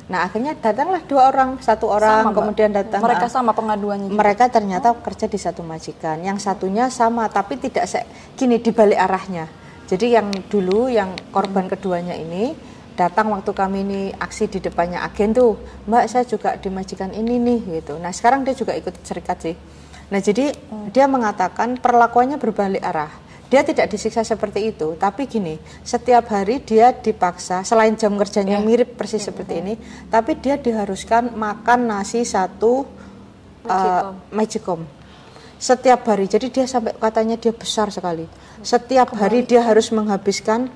[0.05, 4.21] Nah, akhirnya datanglah dua orang, satu orang, Sama, kemudian datang Mereka ah, sama pengaduannya juga.
[4.21, 6.21] mereka ternyata kerja di satu majikan.
[6.21, 8.05] Yang satunya sama, tapi tidak se
[8.37, 9.49] gini dibalik arahnya.
[9.89, 12.53] Jadi yang dulu yang korban keduanya ini
[12.97, 15.57] datang waktu kami ini aksi di depannya agen tuh,
[15.89, 17.97] Mbak saya juga di majikan ini nih gitu.
[17.97, 19.57] Nah sekarang dia juga ikut serikat sih.
[20.09, 20.53] Nah jadi
[20.93, 23.13] dia mengatakan perlakuannya berbalik arah.
[23.55, 28.99] Dia tidak disiksa seperti itu, tapi gini, setiap hari dia dipaksa, selain jam kerjanya mirip
[28.99, 29.79] persis seperti ini,
[30.11, 32.83] tapi dia diharuskan makan nasi satu
[33.71, 34.83] uh, magicom.
[35.55, 38.27] Setiap hari, jadi dia sampai katanya dia besar sekali.
[38.59, 40.67] Setiap hari dia harus menghabiskan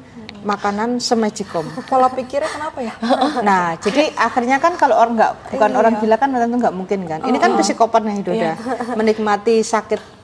[0.46, 1.66] makanan semagicom.
[1.90, 2.94] Pola pikirnya kenapa ya?
[3.48, 7.26] Nah, jadi akhirnya kan kalau orang nggak bukan orang gila kan tentu nggak mungkin kan.
[7.26, 8.54] Ini kan psikopat nih Doda,
[8.94, 10.17] menikmati sakit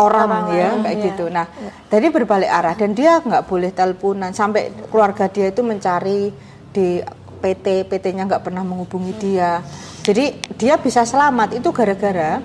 [0.00, 1.28] orang, ya kayak gitu.
[1.28, 1.46] Nah,
[1.92, 6.32] jadi berbalik arah dan dia nggak boleh teleponan sampai keluarga dia itu mencari
[6.72, 6.98] di
[7.40, 9.60] PT, PT-nya nggak pernah menghubungi dia.
[10.00, 12.40] Jadi dia bisa selamat itu gara-gara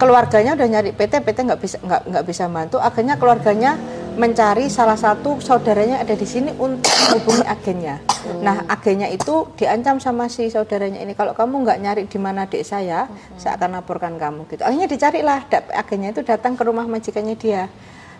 [0.00, 2.76] keluarganya udah nyari PT, PT nggak bisa nggak nggak bisa bantu.
[2.80, 3.76] Akhirnya keluarganya
[4.16, 7.96] mencari salah satu saudaranya ada di sini untuk menghubungi agennya.
[8.42, 12.66] Nah, agennya itu diancam sama si saudaranya ini kalau kamu nggak nyari di mana adik
[12.66, 13.06] saya,
[13.38, 14.62] saya akan laporkan kamu gitu.
[14.66, 15.38] Akhirnya dicarilah
[15.74, 17.70] agennya itu datang ke rumah majikannya dia.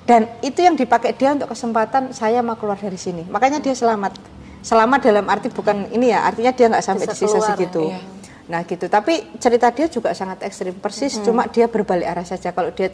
[0.05, 3.29] Dan itu yang dipakai dia untuk kesempatan saya mau keluar dari sini.
[3.29, 4.16] Makanya dia selamat.
[4.61, 7.57] Selamat dalam arti bukan ini ya, artinya dia nggak sampai Bisa di sisa keluar
[7.96, 8.19] ya.
[8.50, 12.50] Nah gitu, tapi cerita dia juga sangat ekstrim persis, cuma dia berbalik arah saja.
[12.50, 12.90] Kalau dia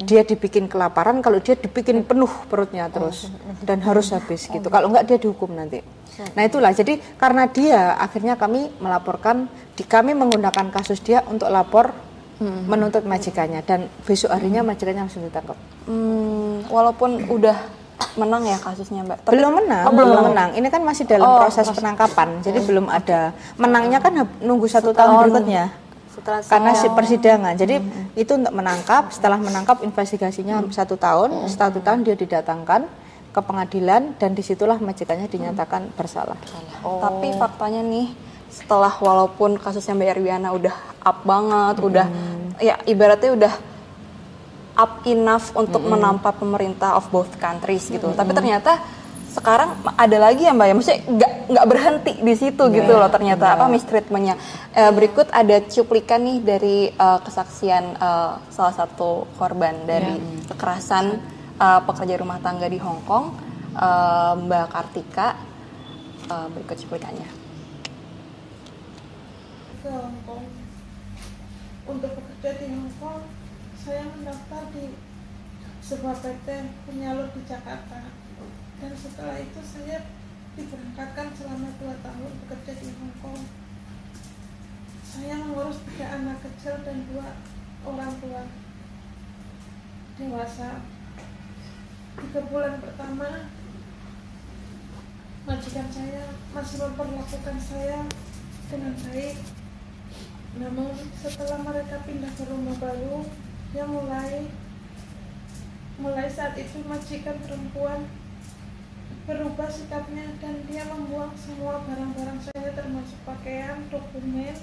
[0.00, 3.28] dia dibikin kelaparan, kalau dia dibikin penuh perutnya terus
[3.60, 4.64] dan harus habis gitu.
[4.72, 5.84] Kalau enggak dia dihukum nanti.
[6.32, 9.44] Nah itulah, jadi karena dia akhirnya kami melaporkan,
[9.76, 11.92] di, kami menggunakan kasus dia untuk lapor
[12.40, 13.60] menuntut majikannya.
[13.60, 15.58] Dan besok harinya majikannya langsung ditangkap.
[15.84, 17.83] Hmm, walaupun udah
[18.14, 19.18] menang ya kasusnya Mbak.
[19.26, 20.50] Tapi- belum menang, Oh, belum belum menang.
[20.50, 20.50] menang.
[20.58, 23.34] Ini kan masih dalam Oh, proses penangkapan, jadi belum ada.
[23.58, 25.64] Menangnya kan nunggu satu tahun berikutnya.
[26.14, 27.54] Setelah karena si persidangan.
[27.58, 27.74] Jadi
[28.14, 29.10] itu untuk menangkap.
[29.10, 31.50] Setelah menangkap investigasinya satu tahun.
[31.50, 32.86] Satu tahun dia didatangkan
[33.34, 36.38] ke pengadilan dan di situlah majikannya dinyatakan bersalah.
[36.82, 38.14] Tapi faktanya nih
[38.46, 42.06] setelah walaupun kasusnya Mbak Erwiana udah up banget, udah
[42.62, 43.52] ya ibaratnya udah
[44.74, 48.10] up enough untuk menampa pemerintah of both countries gitu.
[48.14, 48.78] Tapi ternyata
[49.34, 53.58] sekarang ada lagi ya Mbak ya, maksudnya nggak nggak berhenti di situ gitu loh ternyata
[53.58, 54.38] apa mistreatmentnya.
[54.74, 61.18] Eh, berikut ada cuplikan nih dari eh, kesaksian eh, salah satu korban dari kekerasan
[61.58, 63.34] eh, pekerja rumah tangga di Hong Kong,
[63.74, 65.28] eh, Mbak Kartika.
[66.24, 67.44] Eh, berikut cuplikannya.
[69.84, 70.44] ke Hong Kong.
[71.84, 73.20] Untuk bekerja di Hong Kong,
[73.84, 74.96] saya mendaftar di
[75.84, 76.48] sebuah PT
[76.88, 78.08] penyalur di Jakarta.
[78.80, 80.08] Dan setelah itu saya
[80.56, 83.44] diberangkatkan selama dua tahun bekerja di Hong Kong.
[85.04, 87.36] Saya mengurus tiga anak kecil dan dua
[87.84, 88.48] orang tua
[90.16, 90.80] dewasa.
[92.24, 93.52] Tiga bulan pertama,
[95.44, 98.00] majikan saya masih memperlakukan saya
[98.72, 99.36] dengan baik
[100.54, 103.26] namun setelah mereka pindah ke rumah baru,
[103.74, 104.46] dia mulai
[105.98, 108.06] mulai saat itu majikan perempuan
[109.26, 114.54] berubah sikapnya dan dia membuang semua barang-barang saya termasuk pakaian, dokumen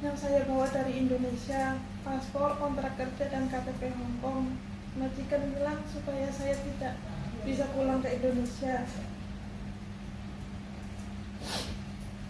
[0.00, 4.56] yang saya bawa dari Indonesia, paspor, kontrak kerja dan KTP Hong Kong.
[4.96, 6.96] Majikan bilang supaya saya tidak
[7.44, 8.88] bisa pulang ke Indonesia.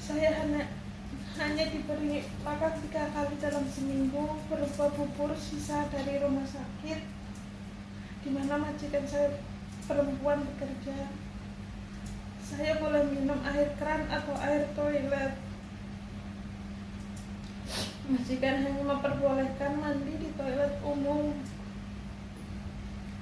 [0.03, 0.67] Saya hanya
[1.41, 7.01] hanya diberi makan tiga kali dalam seminggu berupa bubur sisa dari rumah sakit
[8.21, 9.41] di mana majikan saya
[9.89, 11.09] perempuan bekerja.
[12.45, 15.33] Saya boleh minum air keran atau air toilet.
[18.11, 21.41] Majikan hanya memperbolehkan mandi di toilet umum.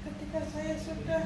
[0.02, 1.22] Ketika saya sudah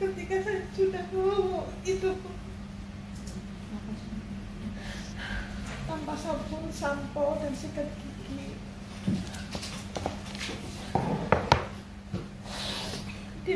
[0.00, 2.10] ketika saya sudah mau itu
[5.84, 7.78] tanpa sabun, sampo dan Di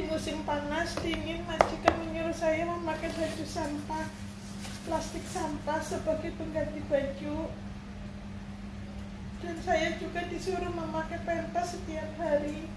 [0.06, 4.06] musim panas dingin, majikan menyuruh saya memakai baju sampah,
[4.86, 7.50] plastik sampah sebagai pengganti baju.
[9.42, 12.70] Dan saya juga disuruh memakai pempas setiap hari.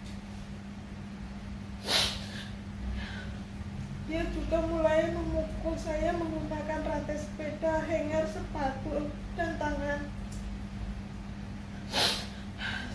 [4.09, 10.16] Dia juga mulai memukul saya menggunakan rantai sepeda, hanger, sepatu, dan tangan.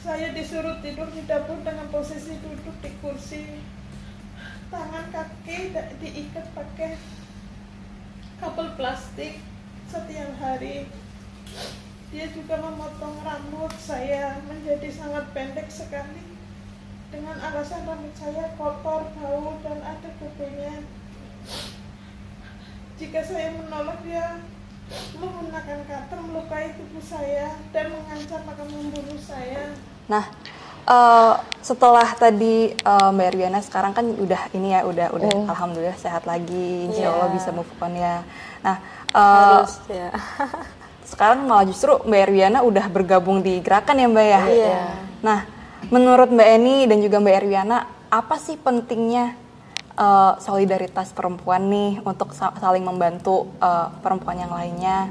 [0.02, 3.62] Saya disuruh tidur di dapur dengan posisi duduk di kursi.
[4.66, 5.70] Tangan kaki
[6.02, 6.98] diikat pakai
[8.42, 9.38] kabel plastik
[9.86, 10.90] setiap hari.
[12.10, 16.34] Dia juga memotong rambut saya menjadi sangat pendek sekali
[17.14, 20.82] dengan alasan rambut saya kotor, bau, dan ada kukunya.
[22.98, 24.42] Jika saya menolak dia
[25.14, 29.91] menggunakan cutter melukai tubuh saya dan mengancam akan membunuh saya.
[30.08, 30.24] Nah,
[30.86, 36.26] eh, setelah tadi eh, Mbak Erwiana sekarang kan udah ini ya udah udah alhamdulillah sehat
[36.26, 37.34] lagi insya Allah Iya.
[37.38, 38.26] bisa move on ya
[38.60, 38.76] nah
[39.14, 40.10] eh, Terus ya.
[41.14, 44.74] sekarang malah justru Mbak Erwiana udah bergabung di gerakan ya Mbak ya Iya.
[45.22, 45.38] nah
[45.86, 47.78] menurut Mbak Eni dan juga Mbak Erwiana
[48.10, 49.38] apa sih pentingnya
[49.94, 55.08] eh, solidaritas perempuan nih untuk sa- saling membantu eh, perempuan yang lainnya.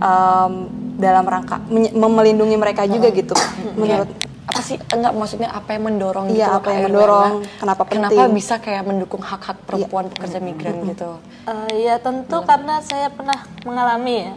[0.00, 0.52] Em,
[0.96, 3.32] dalam rangka melindungi mereka juga gitu.
[3.74, 4.08] Menurut
[4.44, 4.76] apa sih?
[4.90, 8.34] Enggak maksudnya apa yang mendorong Iya, gitu apa yang mendorong, kenapa kenapa penting?
[8.34, 11.16] bisa kayak mendukung hak-hak perempuan pekerja migran gitu?
[11.46, 14.32] Eh, ya tentu karena saya pernah mengalami ya.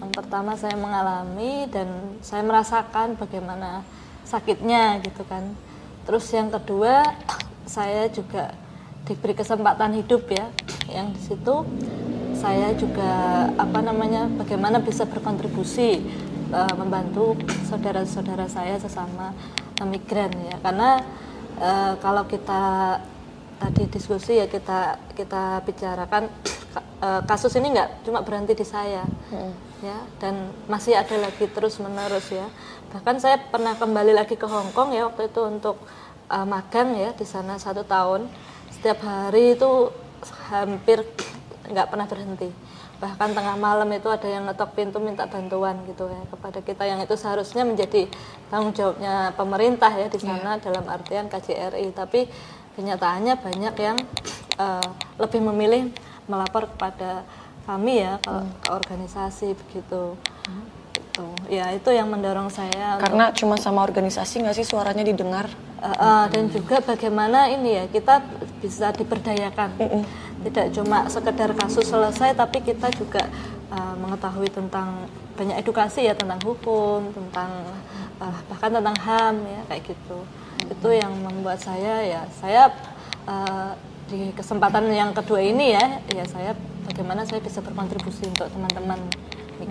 [0.00, 1.88] Yang pertama saya mengalami dan
[2.20, 3.84] saya merasakan bagaimana
[4.24, 5.44] sakitnya gitu kan.
[6.04, 7.04] Terus yang kedua
[7.64, 8.54] saya juga
[9.06, 10.46] diberi kesempatan hidup ya.
[10.90, 11.54] Yang di situ
[12.36, 13.10] saya juga
[13.54, 16.02] apa namanya bagaimana bisa berkontribusi
[16.50, 17.38] eh, membantu
[17.70, 19.34] saudara-saudara saya sesama
[19.82, 20.56] migran ya.
[20.62, 21.02] Karena
[21.58, 22.98] eh, kalau kita
[23.62, 26.26] tadi diskusi ya kita kita bicarakan
[26.74, 29.06] ka- eh, kasus ini nggak cuma berhenti di saya
[29.82, 32.46] ya dan masih ada lagi terus menerus ya
[32.94, 35.78] bahkan saya pernah kembali lagi ke Hong Kong ya waktu itu untuk
[36.26, 38.26] eh, magang ya di sana satu tahun
[38.82, 39.94] setiap hari itu
[40.50, 41.06] hampir
[41.70, 42.50] nggak pernah berhenti.
[42.98, 46.98] Bahkan tengah malam itu ada yang ngetok pintu minta bantuan gitu ya kepada kita yang
[46.98, 48.10] itu seharusnya menjadi
[48.50, 52.26] tanggung jawabnya pemerintah ya di sana dalam artian KJRI tapi
[52.74, 53.98] kenyataannya banyak yang
[54.58, 55.86] eh, lebih memilih
[56.26, 57.22] melapor kepada
[57.70, 58.34] kami ya ke,
[58.66, 60.18] ke organisasi begitu
[61.12, 61.28] gitu.
[61.52, 65.52] Ya itu yang mendorong saya untuk- karena cuma sama organisasi nggak sih suaranya didengar?
[65.82, 68.24] Uh, uh, dan juga bagaimana ini ya kita
[68.64, 69.76] bisa diberdayakan.
[70.42, 73.28] Tidak cuma sekedar kasus selesai tapi kita juga
[73.70, 77.50] uh, mengetahui tentang banyak edukasi ya tentang hukum tentang
[78.22, 80.18] uh, bahkan tentang ham ya kayak gitu.
[80.70, 82.72] Itu yang membuat saya ya saya
[83.28, 83.74] uh,
[84.06, 86.54] di kesempatan yang kedua ini ya ya saya
[86.86, 88.98] bagaimana saya bisa berkontribusi untuk teman-teman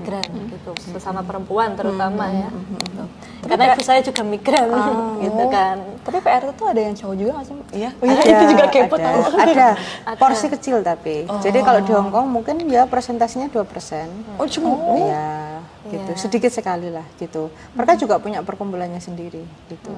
[0.02, 2.50] migran gitu sesama perempuan terutama ya.
[2.50, 3.04] gitu.
[3.46, 4.66] karena ibu saya juga migran
[5.26, 5.78] gitu kan.
[6.02, 7.90] Tapi PRT tuh ada yang cowok juga nggak sih iya.
[7.94, 9.70] Ada, itu juga kepo ada, tahu ada.
[10.18, 11.30] porsi kecil tapi.
[11.30, 15.62] Jadi kalau di Hong Kong mungkin ya presentasinya 2% oh cuma Iya,
[15.94, 16.12] gitu.
[16.18, 17.54] Sedikit sekali lah gitu.
[17.78, 19.94] Mereka juga punya perkumpulannya sendiri gitu.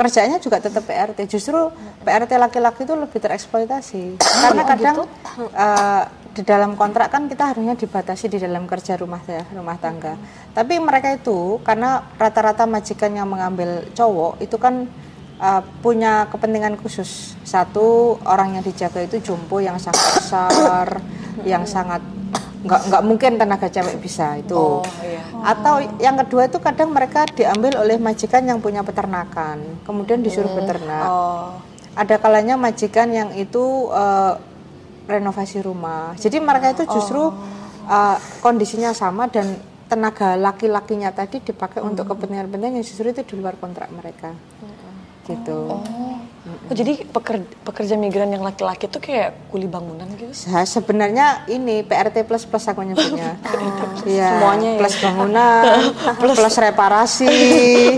[0.00, 1.28] Kerjanya juga tetap PRT.
[1.28, 1.72] Justru
[2.04, 4.20] PRT laki-laki itu lebih tereksploitasi.
[4.20, 4.96] Karena kadang
[5.52, 6.04] eh,
[6.34, 10.18] di dalam kontrak kan kita harusnya dibatasi di dalam kerja rumah ya, rumah tangga.
[10.50, 14.90] Tapi mereka itu karena rata-rata majikan yang mengambil cowok itu kan
[15.38, 17.38] eh, punya kepentingan khusus.
[17.46, 20.88] Satu orang yang dijaga itu jompo yang sangat besar,
[21.46, 22.02] yang sangat
[22.64, 24.82] nggak nggak mungkin tenaga cewek bisa itu.
[25.46, 31.06] Atau yang kedua itu kadang mereka diambil oleh majikan yang punya peternakan kemudian disuruh beternak.
[31.94, 34.34] Ada kalanya majikan yang itu eh,
[35.04, 36.16] renovasi rumah.
[36.16, 37.32] Jadi mereka itu justru
[37.88, 43.54] eh, kondisinya sama dan tenaga laki-lakinya tadi dipakai untuk kepentingan-kepentingan yang justru itu di luar
[43.60, 44.32] kontrak mereka.
[45.24, 45.56] Gitu.
[45.72, 45.80] Oh,
[46.68, 50.28] jadi pekerja, pekerja migran yang laki-laki tuh kayak kuli bangunan gitu?
[50.52, 53.36] Nah, sebenarnya ini PRT plus plus aku nyebutnya.
[54.04, 54.78] Iya, Semuanya ya.
[54.84, 55.64] plus bangunan,
[56.20, 57.32] plus, reparasi,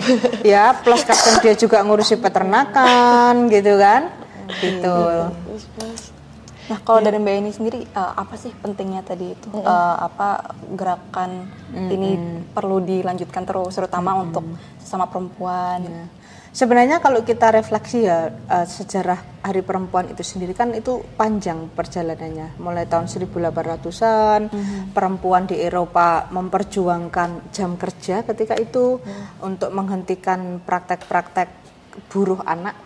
[0.55, 4.07] ya, plus kadang dia juga ngurusi peternakan gitu kan.
[4.63, 4.95] Gitu.
[6.67, 9.49] Nah, kalau dari Mbak Eni sendiri eh, apa sih pentingnya tadi itu?
[9.55, 14.43] Eh, apa gerakan ini perlu dilanjutkan terus terutama untuk
[14.83, 16.11] sesama perempuan.
[16.57, 22.59] Sebenarnya kalau kita refleksi ya eh, sejarah Hari Perempuan itu sendiri kan itu panjang perjalanannya.
[22.59, 24.51] Mulai tahun 1800-an
[24.91, 28.99] perempuan di Eropa memperjuangkan jam kerja ketika itu
[29.45, 31.47] untuk menghentikan praktek-praktek
[32.11, 32.86] buruh anak.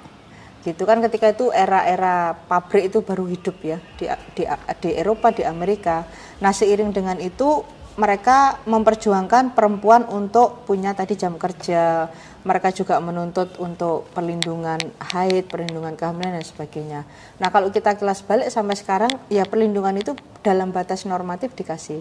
[0.61, 4.05] Gitu kan ketika itu era-era pabrik itu baru hidup ya di
[4.37, 4.45] di
[4.85, 6.05] di Eropa di Amerika.
[6.45, 7.65] Nah, seiring dengan itu
[7.97, 12.09] mereka memperjuangkan perempuan untuk punya tadi jam kerja.
[12.41, 14.81] Mereka juga menuntut untuk perlindungan
[15.13, 17.01] haid, perlindungan kehamilan dan sebagainya.
[17.37, 22.01] Nah, kalau kita kelas balik sampai sekarang ya perlindungan itu dalam batas normatif dikasih.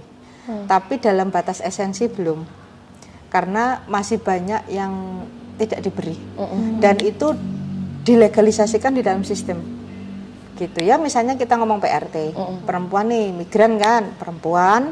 [0.49, 2.41] Tapi dalam batas esensi belum.
[3.29, 5.23] Karena masih banyak yang
[5.61, 6.17] tidak diberi.
[6.81, 7.37] Dan itu
[8.03, 9.59] dilegalisasikan di dalam sistem.
[10.59, 12.35] Gitu ya misalnya kita ngomong PRT
[12.67, 14.11] perempuan nih migran kan?
[14.19, 14.91] Perempuan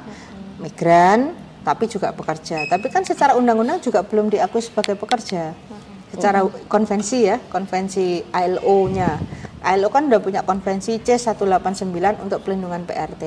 [0.63, 1.35] migran
[1.67, 5.51] tapi juga bekerja tapi kan secara undang-undang juga belum diakui sebagai pekerja.
[6.07, 9.19] Secara konvensi ya konvensi ILO-nya
[9.75, 13.23] ILO kan udah punya konvensi C189 untuk pelindungan PRT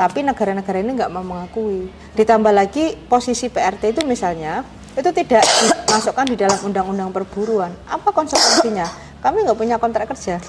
[0.00, 1.92] tapi negara-negara ini nggak mau mengakui.
[2.16, 4.64] Ditambah lagi posisi PRT itu misalnya
[4.96, 7.72] itu tidak dimasukkan di dalam undang-undang perburuan.
[7.84, 9.11] Apa konsekuensinya?
[9.22, 10.42] Kami nggak punya kontrak kerja.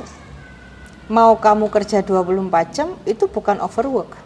[1.08, 4.18] Mau kamu kerja 24 jam itu bukan overwork.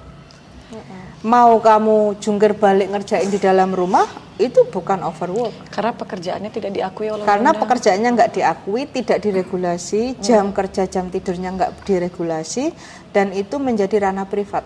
[1.25, 5.73] Mau kamu jungkir balik ngerjain di dalam rumah itu bukan overwork.
[5.73, 7.61] Karena pekerjaannya tidak diakui oleh Karena undang.
[7.65, 12.71] pekerjaannya nggak diakui, tidak diregulasi, jam kerja, jam tidurnya nggak diregulasi,
[13.11, 14.63] dan itu menjadi ranah privat.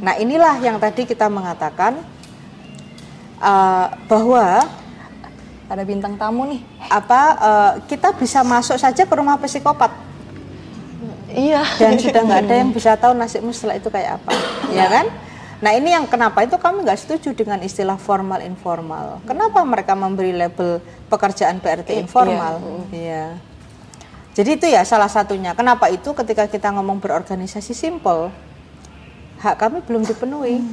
[0.00, 2.00] Nah inilah yang tadi kita mengatakan
[3.40, 4.68] uh, bahwa
[5.70, 6.60] Ada bintang tamu nih.
[6.90, 9.94] apa uh, kita bisa masuk saja ke rumah psikopat
[11.30, 11.62] Iya.
[11.78, 14.34] dan sudah nggak ada yang bisa tahu nasibmu setelah itu kayak apa,
[14.74, 15.06] ya kan?
[15.62, 19.22] Nah ini yang kenapa itu kami nggak setuju dengan istilah formal informal.
[19.22, 22.58] Kenapa mereka memberi label pekerjaan PRT informal?
[22.90, 23.38] Iya.
[24.34, 25.52] Jadi itu ya salah satunya.
[25.52, 28.32] Kenapa itu ketika kita ngomong berorganisasi simple,
[29.38, 30.64] hak kami belum dipenuhi.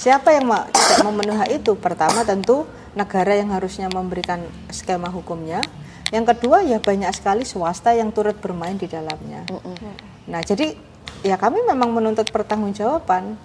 [0.00, 1.76] Siapa yang tidak memenuhi itu?
[1.76, 2.64] Pertama tentu
[2.96, 4.40] negara yang harusnya memberikan
[4.72, 5.60] skema hukumnya.
[6.08, 9.44] Yang kedua ya banyak sekali swasta yang turut bermain di dalamnya.
[10.24, 10.72] Nah jadi
[11.20, 13.36] ya kami memang menuntut pertanggungjawaban.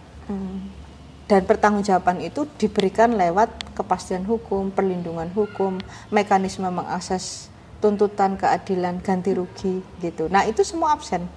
[1.26, 7.51] Dan pertanggungjawaban itu diberikan lewat kepastian hukum, perlindungan hukum, mekanisme mengakses
[7.84, 10.32] tuntutan keadilan, ganti rugi gitu.
[10.32, 11.28] Nah itu semua absen.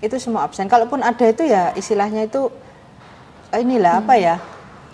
[0.00, 0.72] Itu semua absen.
[0.72, 2.48] Kalaupun ada itu ya istilahnya itu
[3.58, 4.36] inilah apa ya?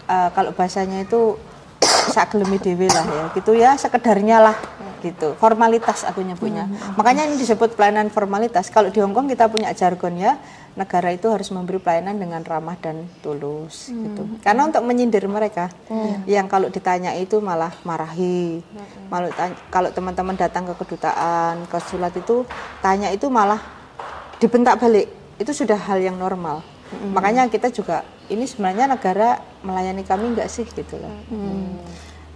[0.04, 1.36] eh, kalau bahasanya itu
[2.14, 4.56] saklemi dewe lah ya gitu ya sekedarnya lah
[4.98, 5.38] gitu.
[5.38, 6.66] Formalitas aku nyebutnya.
[6.98, 8.66] Makanya ini disebut pelayanan formalitas.
[8.66, 10.34] Kalau di Hongkong kita punya jargon ya
[10.74, 14.22] negara itu harus memberi pelayanan dengan ramah dan tulus gitu.
[14.40, 15.70] karena untuk menyindir mereka.
[16.24, 18.59] Yang kalau ditanya itu malah marahi.
[19.06, 22.42] Malu tanya- kalau teman-teman datang ke kedutaan konsulat itu
[22.80, 23.62] tanya itu malah
[24.36, 25.06] dibentak balik.
[25.38, 26.59] Itu sudah hal yang normal
[27.11, 31.12] makanya kita juga ini sebenarnya negara melayani kami enggak sih gitu loh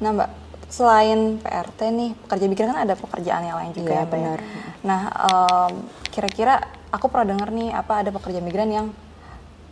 [0.03, 0.31] Nah Mbak,
[0.67, 4.11] selain PRT nih, pekerja migran kan ada pekerjaan yang lain juga Iya, ya ya?
[4.11, 4.39] benar.
[4.83, 5.73] Nah, em,
[6.11, 6.55] kira-kira
[6.91, 8.87] aku pernah dengar nih apa ada pekerja migran yang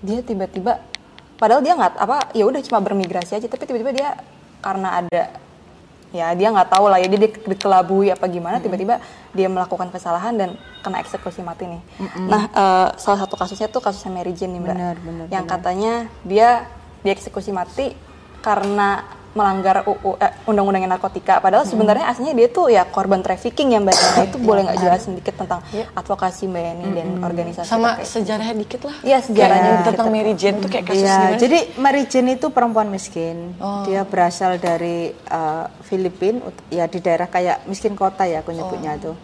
[0.00, 0.78] dia tiba-tiba,
[1.34, 4.08] padahal dia nggak apa, ya udah cuma bermigrasi aja, tapi tiba-tiba dia
[4.62, 5.22] karena ada
[6.10, 8.98] ya dia nggak tahu lah ya dia di- dikelabui apa gimana tiba-tiba
[9.30, 10.50] dia melakukan kesalahan dan
[10.82, 11.82] kena eksekusi mati nih.
[12.26, 15.92] Nah eh, salah satu kasusnya tuh kasusnya Mary Jane nih mbak, Benar, benar, yang katanya
[16.26, 16.66] dia
[17.06, 17.94] dieksekusi mati
[18.42, 21.38] karena melanggar UU eh, undang-undang narkotika.
[21.38, 23.94] Padahal sebenarnya aslinya dia tuh ya korban trafficking ya mbak.
[23.94, 25.62] Nah itu boleh nggak jelasin dikit tentang
[25.94, 28.10] advokasi mbak Yani dan organisasi Sama terkait?
[28.10, 28.96] sejarahnya dikit lah.
[29.06, 29.88] Iya, sejarahnya Kayak dikit.
[29.94, 33.36] tentang Mary Jane tuh kayak kasus Iya, gimana jadi Mary Jane itu perempuan miskin.
[33.86, 38.98] Dia berasal dari uh, Filipina, ut- ya di daerah kayak miskin kota ya aku nyebutnya
[38.98, 39.14] tuh.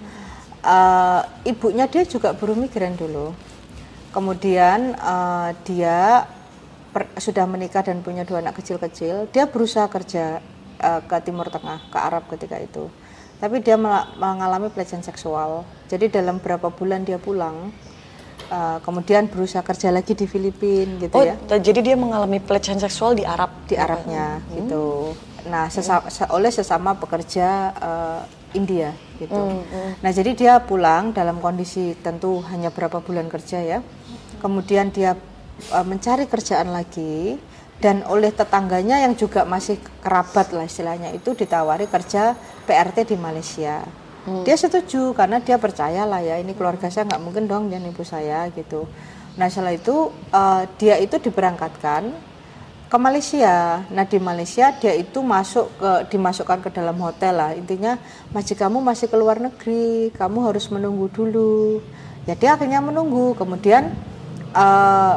[0.63, 3.35] Uh, ibunya dia juga buruh migran dulu.
[4.11, 6.25] Kemudian uh, dia
[6.97, 9.29] per- sudah menikah dan punya dua anak kecil-kecil.
[9.29, 10.41] Dia berusaha kerja
[10.81, 12.89] uh, ke Timur Tengah, ke Arab ketika itu.
[13.37, 13.77] Tapi dia
[14.17, 15.61] mengalami pelecehan seksual.
[15.93, 17.69] Jadi dalam berapa bulan dia pulang.
[18.49, 23.13] uh, kemudian berusaha kerja lagi di Filipina gitu Oh, ya jadi dia mengalami pelecehan seksual
[23.13, 23.51] di Arab.
[23.67, 25.13] di Arabnya gitu.
[25.51, 28.21] Nah, sesa- se- oleh sesama pekerja eh,
[28.55, 29.63] India gitu.
[29.99, 33.79] Nah, jadi dia pulang dalam kondisi tentu hanya berapa bulan kerja ya.
[34.39, 35.19] Kemudian dia
[35.61, 37.37] eh, mencari kerjaan lagi
[37.77, 42.33] dan oleh tetangganya yang juga masih kerabat lah istilahnya itu ditawari kerja
[42.65, 43.85] PRT di Malaysia.
[44.27, 48.03] Dia setuju karena dia percaya lah ya ini keluarga saya nggak mungkin dong dan ibu
[48.03, 48.91] saya gitu.
[49.39, 52.11] Nah setelah itu eh, dia itu diberangkatkan
[52.91, 53.87] ke Malaysia.
[53.87, 57.55] Nah di Malaysia dia itu masuk ke dimasukkan ke dalam hotel lah.
[57.55, 58.03] Intinya
[58.35, 61.79] masih kamu masih ke luar negeri, kamu harus menunggu dulu.
[62.27, 63.39] Ya dia akhirnya menunggu.
[63.39, 63.95] Kemudian
[64.59, 65.17] eh,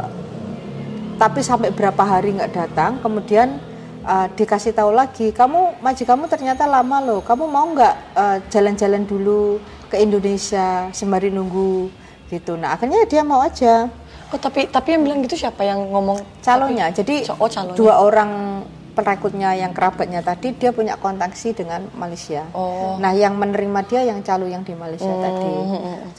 [1.20, 3.60] tapi sampai berapa hari nggak datang, kemudian
[4.08, 7.20] eh, dikasih tahu lagi, kamu maji kamu ternyata lama loh.
[7.20, 9.60] Kamu mau nggak eh, jalan-jalan dulu
[9.92, 11.92] ke Indonesia sembari nunggu
[12.32, 12.56] gitu.
[12.56, 13.92] Nah akhirnya dia mau aja
[14.30, 16.94] Oh, tapi tapi yang bilang gitu siapa yang ngomong calonnya.
[16.94, 17.74] Jadi Oh, calonnya.
[17.74, 18.62] dua orang
[19.00, 22.44] perekrutnya yang kerabatnya tadi dia punya kontaksi dengan Malaysia.
[22.52, 23.00] Oh.
[23.00, 25.52] Nah, yang menerima dia yang calo yang di Malaysia Hmm, tadi.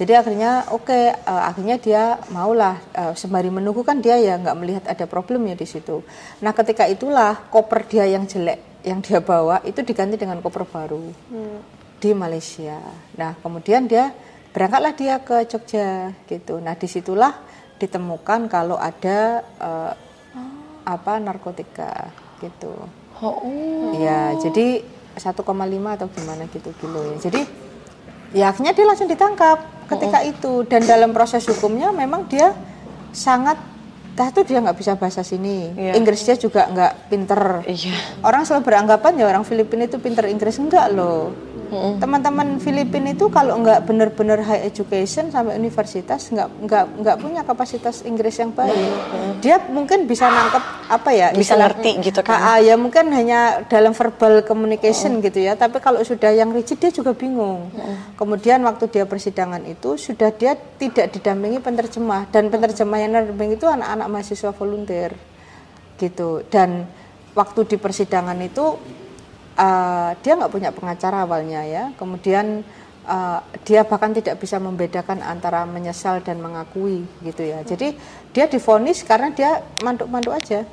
[0.00, 4.84] Jadi akhirnya oke, eh, akhirnya dia maulah eh, sembari menunggu kan dia ya nggak melihat
[4.88, 6.00] ada problemnya di situ.
[6.40, 11.04] Nah, ketika itulah koper dia yang jelek yang dia bawa itu diganti dengan koper baru
[12.00, 12.80] di Malaysia.
[13.20, 14.08] Nah, kemudian dia
[14.56, 16.56] berangkatlah dia ke Jogja gitu.
[16.64, 17.36] Nah, di situlah
[17.76, 19.92] ditemukan kalau ada eh,
[20.84, 22.08] apa narkotika
[22.40, 22.72] gitu.
[23.20, 23.92] Oh, oh.
[24.00, 24.80] Ya, jadi
[25.20, 27.16] 1,5 atau gimana gitu kilo ya.
[27.28, 27.42] Jadi
[28.32, 29.58] ya akhirnya dia langsung ditangkap
[29.90, 32.54] ketika itu dan dalam proses hukumnya memang dia
[33.10, 33.58] sangat
[34.28, 35.96] tuh dia nggak bisa bahasa sini, Iya.
[35.96, 37.64] Inggris dia juga nggak pinter.
[37.64, 38.20] Iya.
[38.20, 41.32] Orang selalu beranggapan ya orang Filipina itu pinter Inggris enggak loh.
[41.70, 48.02] Teman-teman Filipina itu kalau nggak benar-benar high education sampai universitas nggak nggak nggak punya kapasitas
[48.02, 48.90] Inggris yang baik.
[49.38, 51.26] Dia mungkin bisa nangkep apa ya?
[51.30, 52.38] Bisa istilah- ngerti gitu kan.
[52.42, 55.54] Ah, ya mungkin hanya dalam verbal communication gitu ya.
[55.54, 57.70] Tapi kalau sudah yang rigid dia juga bingung.
[58.18, 63.70] Kemudian waktu dia persidangan itu sudah dia tidak didampingi penerjemah dan penerjemah yang mendampingi itu
[63.70, 65.14] anak-anak mahasiswa volunteer
[65.96, 66.42] gitu.
[66.50, 66.84] Dan
[67.32, 68.74] waktu di persidangan itu
[69.56, 71.84] uh, dia nggak punya pengacara awalnya ya.
[71.96, 72.62] Kemudian
[73.06, 77.62] uh, dia bahkan tidak bisa membedakan antara menyesal dan mengakui gitu ya.
[77.64, 77.96] Jadi
[78.30, 80.66] dia difonis karena dia manduk-manduk aja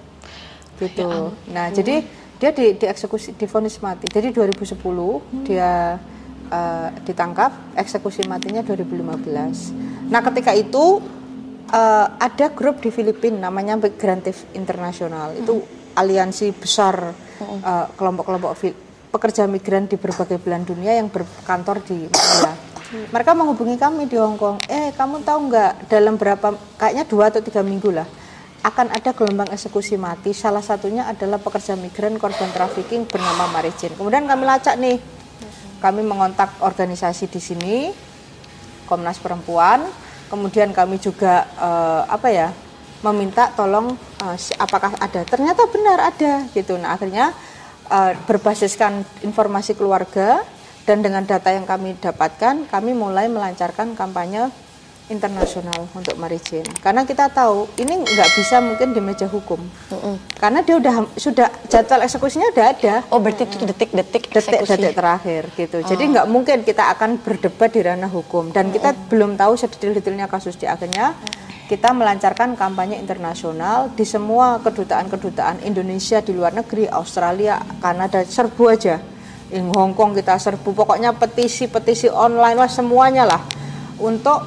[0.77, 1.33] gitu.
[1.49, 2.05] Nah, jadi
[2.37, 4.05] dia di dieksekusi difonis mati.
[4.05, 4.77] Jadi 2010
[5.47, 5.97] dia
[6.53, 10.11] uh, ditangkap, eksekusi matinya 2015.
[10.13, 11.01] Nah, ketika itu
[11.73, 15.33] uh, ada grup di Filipina namanya Migrantif Internasional.
[15.33, 15.65] Itu
[15.97, 18.79] aliansi besar uh, kelompok-kelompok Fil-
[19.09, 22.53] pekerja migran di berbagai belahan dunia yang berkantor di Manila.
[22.87, 24.63] Mereka menghubungi kami di Hong Kong.
[24.71, 28.07] Eh, kamu tahu nggak dalam berapa kayaknya dua atau tiga minggu lah
[28.63, 30.31] akan ada gelombang eksekusi mati.
[30.31, 33.95] Salah satunya adalah pekerja migran korban trafficking bernama Marijin.
[33.95, 34.99] Kemudian kami lacak nih,
[35.79, 37.75] kami mengontak organisasi di sini,
[38.87, 39.87] Komnas Perempuan.
[40.27, 42.51] Kemudian kami juga eh, apa ya,
[43.05, 43.93] meminta tolong
[44.37, 45.21] si- apakah ada.
[45.27, 46.77] Ternyata benar ada gitu.
[46.77, 47.33] Nah akhirnya
[47.87, 50.41] eh, berbasiskan informasi keluarga
[50.87, 54.47] dan dengan data yang kami dapatkan, kami mulai melancarkan kampanye
[55.07, 56.67] internasional untuk Marijin.
[56.83, 59.59] Karena kita tahu ini nggak bisa mungkin di meja hukum.
[60.35, 64.51] Karena dia udah sudah jadwal eksekusinya udah ada Oh berarti itu detik-detik eksekusi.
[64.51, 65.77] detik-detik terakhir gitu.
[65.83, 70.59] Jadi nggak mungkin kita akan berdebat di ranah hukum dan kita belum tahu sedetail-detailnya kasus
[70.59, 71.15] di akhirnya
[71.67, 78.95] kita melancarkan kampanye internasional di semua kedutaan-kedutaan Indonesia di luar negeri, Australia, Kanada, serbu aja.
[79.51, 83.43] Di Hong Kong kita serbu, pokoknya petisi-petisi online lah semuanya lah
[83.99, 84.43] untuk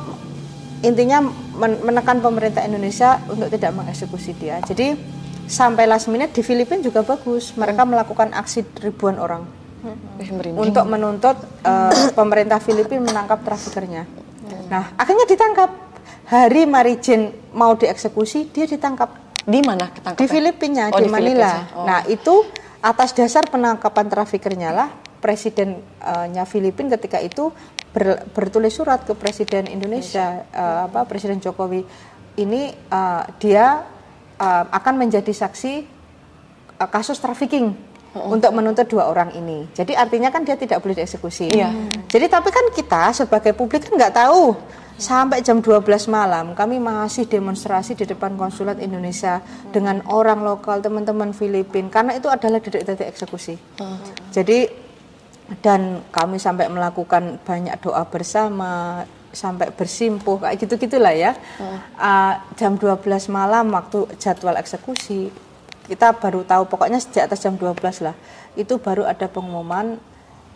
[0.81, 1.21] intinya
[1.61, 4.61] men- menekan pemerintah Indonesia untuk tidak mengeksekusi dia.
[4.65, 4.97] Jadi
[5.45, 9.45] sampai last minute di Filipina juga bagus, mereka melakukan aksi ribuan orang
[10.21, 10.57] Wih, merinding.
[10.57, 14.09] untuk menuntut eh, pemerintah Filipina menangkap trafikernya.
[14.73, 15.90] Nah, akhirnya ditangkap.
[16.31, 19.11] Hari Marijin mau dieksekusi, dia ditangkap
[19.43, 20.21] Di mana ketangkap?
[20.23, 21.51] di Filipina, Oh, di, di Manila.
[21.59, 21.75] Filipina.
[21.75, 21.83] Oh.
[21.83, 22.35] Nah, itu
[22.79, 24.89] atas dasar penangkapan trafikernya lah
[25.21, 27.53] presidennya Filipina ketika itu
[27.93, 31.85] ber- bertulis surat ke presiden Indonesia eh, apa Presiden Jokowi
[32.39, 33.85] ini eh, dia
[34.41, 35.73] eh, akan menjadi saksi
[36.79, 37.75] eh, kasus trafficking
[38.11, 39.69] untuk menuntut dua orang ini.
[39.71, 41.53] Jadi artinya kan dia tidak boleh dieksekusi.
[41.53, 41.69] Iya.
[42.09, 44.57] Jadi tapi kan kita sebagai publik kan nggak tahu
[45.01, 45.81] sampai jam 12
[46.13, 49.41] malam kami masih demonstrasi di depan konsulat Indonesia
[49.73, 53.57] dengan orang lokal teman-teman Filipina karena itu adalah detik-detik eksekusi.
[54.31, 54.69] Jadi
[55.59, 59.03] dan kami sampai melakukan banyak doa bersama
[59.35, 61.35] sampai bersimpuh kayak gitu gitulah ya
[61.99, 65.31] Ah, jam 12 malam waktu jadwal eksekusi
[65.91, 68.15] kita baru tahu pokoknya sejak atas jam 12 lah
[68.55, 69.99] itu baru ada pengumuman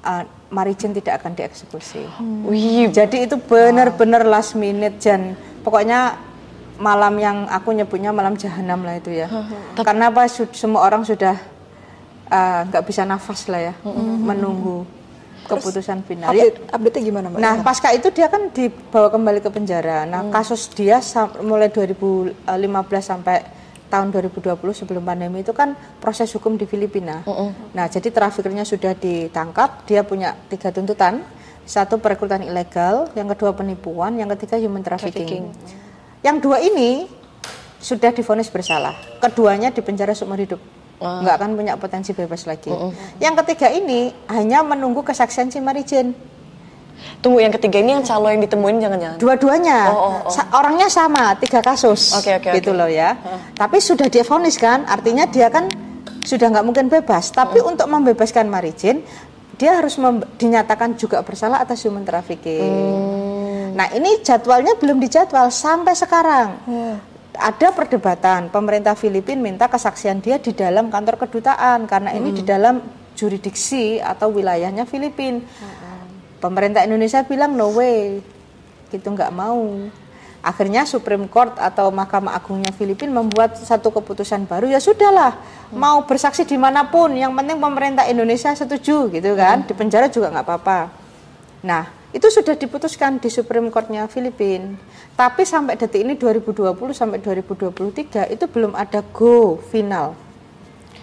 [0.04, 2.04] ah, Marijin tidak akan dieksekusi.
[2.46, 5.34] Wih, jadi itu benar-benar last minute dan
[5.64, 6.20] pokoknya
[6.76, 9.26] malam yang aku nyebutnya malam jahanam lah itu ya.
[9.74, 10.28] Karena apa?
[10.28, 11.34] Su- semua orang sudah
[12.28, 13.74] ah, nggak bisa nafas lah ya
[14.20, 14.86] menunggu
[15.44, 16.32] keputusan final.
[16.32, 17.36] Ya, Update, update-nya gimana mbak?
[17.36, 20.08] Nah, pasca itu dia kan dibawa kembali ke penjara.
[20.08, 21.04] Nah, kasus dia
[21.44, 22.40] mulai 2015
[23.04, 23.44] sampai
[23.90, 27.22] tahun 2020 sebelum pandemi itu kan proses hukum di Filipina.
[27.76, 31.22] Nah, jadi trafikernya sudah ditangkap, dia punya tiga tuntutan.
[31.64, 35.48] Satu perekrutan ilegal, yang kedua penipuan, yang ketiga human trafficking.
[36.20, 37.08] Yang dua ini
[37.80, 38.92] sudah difonis bersalah.
[39.20, 40.60] Keduanya dipenjara seumur hidup.
[41.00, 42.68] Nggak akan punya potensi bebas lagi.
[43.20, 46.12] Yang ketiga ini hanya menunggu kesaksian si Marijin.
[47.20, 49.18] Tunggu yang ketiga ini yang calo yang ditemuin jangan-jangan.
[49.18, 50.32] Dua-duanya Oh, oh, oh.
[50.32, 52.78] Sa- orangnya sama tiga kasus, Oke, oke, gitu oke.
[52.80, 53.16] loh ya.
[53.54, 55.68] Tapi sudah dia vonis kan, artinya dia kan
[56.24, 57.30] sudah nggak mungkin bebas.
[57.30, 59.04] Tapi untuk membebaskan Marijin,
[59.54, 59.94] dia harus
[60.36, 62.64] dinyatakan juga bersalah atas human trafficking.
[62.64, 63.78] Hmm.
[63.78, 66.48] Nah ini jadwalnya belum dijadwal sampai sekarang.
[67.34, 68.46] Ada perdebatan.
[68.50, 72.78] Pemerintah Filipina minta kesaksian dia di dalam kantor kedutaan karena ini di dalam
[73.14, 75.42] jurisdiksi atau wilayahnya Filipina.
[76.44, 78.20] Pemerintah Indonesia bilang no way,
[78.92, 79.88] gitu nggak mau.
[80.44, 85.40] Akhirnya Supreme Court atau Mahkamah Agungnya Filipina membuat satu keputusan baru ya sudahlah
[85.72, 90.28] mau bersaksi di mana pun yang penting pemerintah Indonesia setuju gitu kan di penjara juga
[90.28, 90.92] nggak apa-apa.
[91.64, 94.76] Nah itu sudah diputuskan di Supreme Courtnya Filipina.
[95.16, 100.23] Tapi sampai detik ini 2020 sampai 2023 itu belum ada go final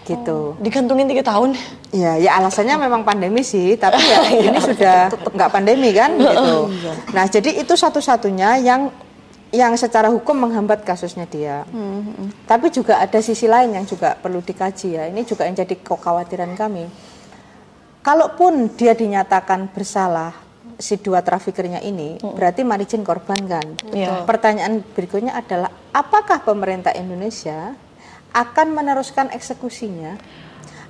[0.06, 0.58] gitu.
[0.58, 1.54] Digantungin tiga tahun.
[1.94, 4.18] Ya, ya alasannya memang pandemi sih, tapi ya
[4.50, 6.70] ini sudah nggak pandemi kan gitu.
[7.14, 8.90] Nah, jadi itu satu-satunya yang
[9.52, 11.68] yang secara hukum menghambat kasusnya dia.
[12.48, 15.04] Tapi juga ada sisi lain yang juga perlu dikaji ya.
[15.12, 16.88] Ini juga yang jadi kekhawatiran kami.
[18.02, 20.34] Kalaupun dia dinyatakan bersalah
[20.80, 23.66] si dua trafikernya ini, berarti Marijin korban kan.
[23.92, 24.24] Iya.
[24.24, 27.76] Pertanyaan berikutnya adalah apakah pemerintah Indonesia
[28.32, 30.16] akan meneruskan eksekusinya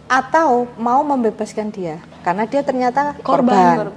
[0.06, 3.90] atau mau membebaskan dia karena dia ternyata korban.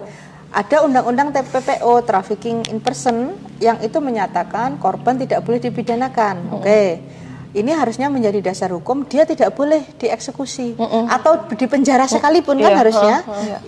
[0.50, 6.36] Ada undang-undang TPPO trafficking in person yang itu menyatakan korban tidak boleh dipidanakan.
[6.54, 7.04] Oke.
[7.52, 10.76] Ini harusnya menjadi dasar hukum dia tidak boleh dieksekusi
[11.08, 13.16] atau di penjara sekalipun kan Iya, harusnya.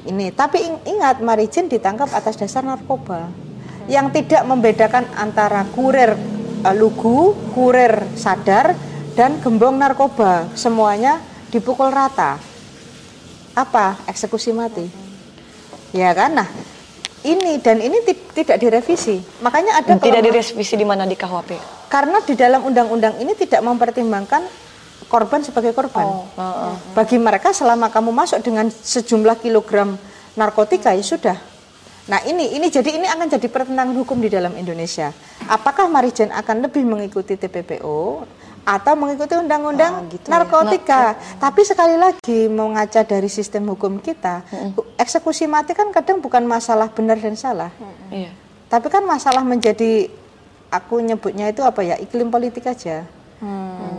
[0.06, 3.32] Ini tapi ing- ingat Marijin ditangkap atas dasar narkoba
[3.88, 6.16] yang tidak membedakan antara kurir
[6.62, 8.76] eh, lugu, kurir sadar
[9.18, 10.46] dan gembong narkoba.
[10.54, 11.18] Semuanya
[11.50, 12.38] dipukul rata.
[13.52, 13.98] Apa?
[14.06, 14.86] Eksekusi mati.
[15.90, 16.38] Ya kan?
[16.38, 16.46] Nah,
[17.26, 19.18] ini dan ini ti- tidak direvisi.
[19.42, 21.58] Makanya ada Tidak direvisi di mana di KUHP.
[21.88, 24.44] karena di dalam undang-undang ini tidak mempertimbangkan
[25.08, 26.04] korban sebagai korban.
[26.92, 29.96] Bagi mereka selama kamu masuk dengan sejumlah kilogram
[30.36, 31.38] narkotika ya sudah.
[32.08, 35.16] Nah ini ini jadi ini akan jadi pertentangan hukum di dalam Indonesia.
[35.48, 38.28] Apakah Marijan akan lebih mengikuti TPPO
[38.68, 41.16] atau mengikuti undang-undang narkotika?
[41.40, 44.44] Tapi sekali lagi mengaca dari sistem hukum kita,
[45.00, 47.72] eksekusi mati kan kadang bukan masalah benar dan salah.
[48.12, 48.36] Iya.
[48.68, 50.12] Tapi kan masalah menjadi
[50.68, 53.08] aku nyebutnya itu apa ya iklim politik aja.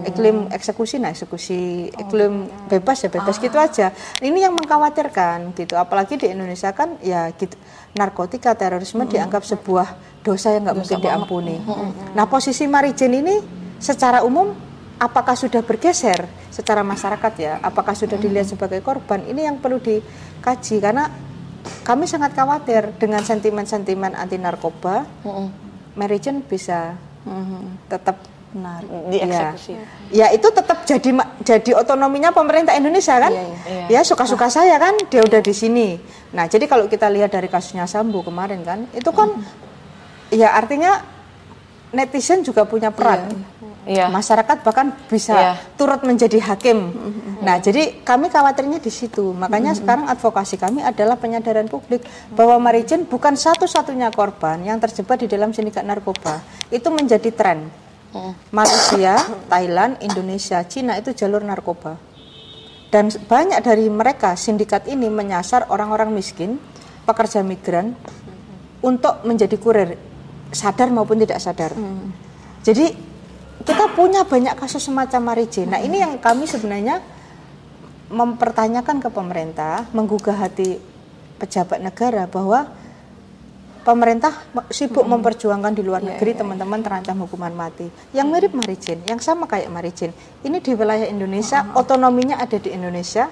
[0.02, 3.94] Iklim eksekusi nah eksekusi, iklim bebas ya bebas gitu aja.
[4.18, 5.78] Ini yang mengkhawatirkan gitu.
[5.78, 7.56] Apalagi di Indonesia kan ya gitu
[7.94, 9.94] narkotika terorisme dianggap sebuah
[10.26, 11.56] dosa yang nggak mungkin diampuni.
[12.12, 13.38] Nah posisi Marijen ini
[13.78, 14.54] secara umum
[14.98, 17.52] apakah sudah bergeser secara masyarakat ya?
[17.62, 19.22] Apakah sudah dilihat sebagai korban?
[19.24, 21.08] Ini yang perlu dikaji karena
[21.86, 25.06] kami sangat khawatir dengan sentimen-sentimen anti narkoba.
[25.98, 26.94] Jane bisa
[27.90, 28.80] tetap benar
[29.12, 29.76] Dieksekusi.
[30.08, 30.32] Ya.
[30.32, 31.10] itu tetap jadi
[31.44, 33.32] jadi otonominya pemerintah Indonesia kan?
[33.34, 33.86] Iya.
[33.92, 36.00] Ya suka-suka saya kan dia udah di sini.
[36.32, 39.36] Nah, jadi kalau kita lihat dari kasusnya Sambo kemarin kan, itu kan
[40.32, 41.04] ya artinya
[41.92, 43.28] netizen juga punya peran.
[43.28, 43.67] Iya.
[44.12, 45.52] Masyarakat bahkan bisa Iya.
[45.80, 46.92] turut menjadi hakim.
[47.40, 49.32] Nah, jadi kami khawatirnya di situ.
[49.32, 52.04] Makanya sekarang advokasi kami adalah penyadaran publik
[52.36, 56.44] bahwa Marijen bukan satu-satunya korban yang terjebak di dalam sindikat narkoba.
[56.68, 57.72] Itu menjadi tren.
[58.52, 59.16] Malaysia,
[59.48, 61.96] Thailand, Indonesia, Cina itu jalur narkoba.
[62.88, 66.56] Dan banyak dari mereka sindikat ini menyasar orang-orang miskin,
[67.04, 67.92] pekerja migran
[68.80, 69.96] untuk menjadi kurir
[70.52, 71.76] sadar maupun tidak sadar.
[72.64, 73.07] Jadi
[73.68, 75.68] kita punya banyak kasus semacam Marije.
[75.68, 77.04] Nah ini yang kami sebenarnya
[78.08, 80.80] mempertanyakan ke pemerintah, menggugah hati
[81.36, 82.64] pejabat negara bahwa
[83.84, 87.92] pemerintah me- sibuk memperjuangkan di luar negeri teman-teman terancam hukuman mati.
[88.16, 90.16] Yang mirip Marijin, yang sama kayak Marijin.
[90.40, 93.28] Ini di wilayah Indonesia, otonominya ada di Indonesia.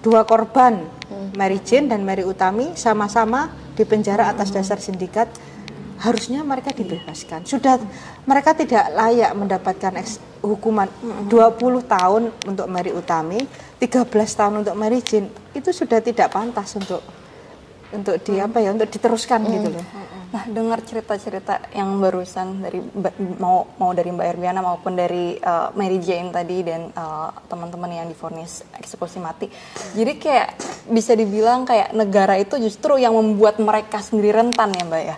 [0.00, 0.88] Dua korban,
[1.36, 5.28] Mary Jane dan Mary Utami sama-sama di penjara atas dasar sindikat.
[6.00, 7.44] Harusnya mereka dibebaskan.
[7.48, 7.80] Sudah
[8.28, 10.86] mereka tidak layak mendapatkan eks- hukuman
[11.26, 13.42] 20 tahun untuk Mary Utami,
[13.80, 14.06] 13
[14.38, 15.32] tahun untuk Mary Jane.
[15.56, 17.02] Itu sudah tidak pantas untuk
[17.86, 19.86] untuk di apa ya untuk diteruskan gitu loh.
[20.26, 22.82] Nah, dengar cerita-cerita yang barusan dari
[23.38, 28.06] mau mau dari Mbak Erwiana maupun dari uh, Mary Jane tadi dan uh, teman-teman yang
[28.10, 29.46] divonis eksekusi mati.
[29.94, 30.48] Jadi kayak
[30.90, 35.16] bisa dibilang kayak negara itu justru yang membuat mereka sendiri rentan ya, Mbak ya.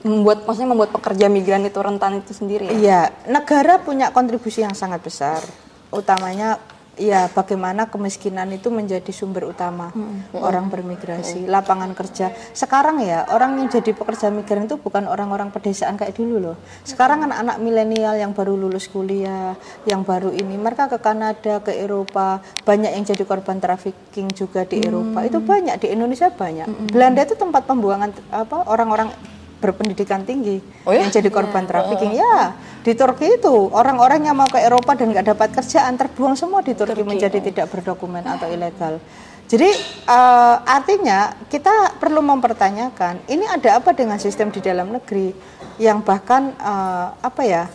[0.00, 2.68] Membuat maksudnya membuat pekerja migran itu rentan itu sendiri.
[2.68, 2.72] ya?
[2.72, 5.44] Iya, negara punya kontribusi yang sangat besar.
[5.92, 6.56] Utamanya
[7.00, 9.88] ya bagaimana kemiskinan itu menjadi sumber utama
[10.36, 12.28] orang bermigrasi, lapangan kerja.
[12.52, 16.56] Sekarang ya orang yang jadi pekerja migran itu bukan orang-orang pedesaan kayak dulu loh.
[16.84, 19.56] Sekarang anak-anak milenial yang baru lulus kuliah,
[19.88, 24.84] yang baru ini mereka ke Kanada, ke Eropa, banyak yang jadi korban trafficking juga di
[24.84, 25.24] Eropa.
[25.24, 26.92] Itu banyak di Indonesia banyak.
[26.92, 29.08] Belanda itu tempat pembuangan apa orang-orang
[29.60, 30.58] berpendidikan tinggi
[30.88, 31.04] Oh ya?
[31.04, 35.36] yang jadi korban trafficking ya di Turki itu orang-orang yang mau ke Eropa dan nggak
[35.36, 38.96] dapat kerjaan terbuang semua di Turki menjadi tidak berdokumen atau ilegal
[39.46, 39.68] jadi
[40.08, 45.36] eh, artinya kita perlu mempertanyakan ini ada apa dengan sistem di dalam negeri
[45.76, 47.68] yang bahkan eh, apa ya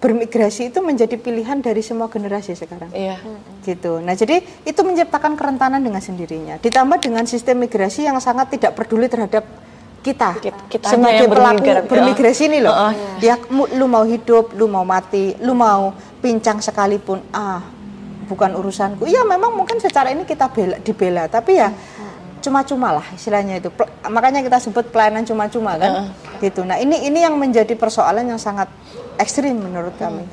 [0.00, 2.88] bermigrasi itu menjadi pilihan dari semua generasi sekarang.
[2.96, 3.20] Iya.
[3.60, 4.00] Gitu.
[4.00, 6.56] Nah, jadi itu menciptakan kerentanan dengan sendirinya.
[6.58, 9.44] Ditambah dengan sistem migrasi yang sangat tidak peduli terhadap
[10.00, 12.72] kita, Kita- sebagai pelaku bermigrasi ini loh.
[12.72, 12.92] Heeh.
[13.20, 15.92] Ya, lu mau hidup, lu mau mati, lu mau
[16.24, 17.60] pincang sekalipun, ah,
[18.28, 19.04] bukan urusanku.
[19.04, 21.72] Iya, memang mungkin secara ini kita bela, dibela, tapi ya
[22.40, 23.68] cuma-cuma lah istilahnya itu.
[23.68, 26.08] Pel- makanya kita sebut pelayanan cuma-cuma kan.
[26.40, 26.64] Gitu.
[26.64, 28.72] Nah, ini ini yang menjadi persoalan yang sangat
[29.20, 30.24] ekstrim menurut kami.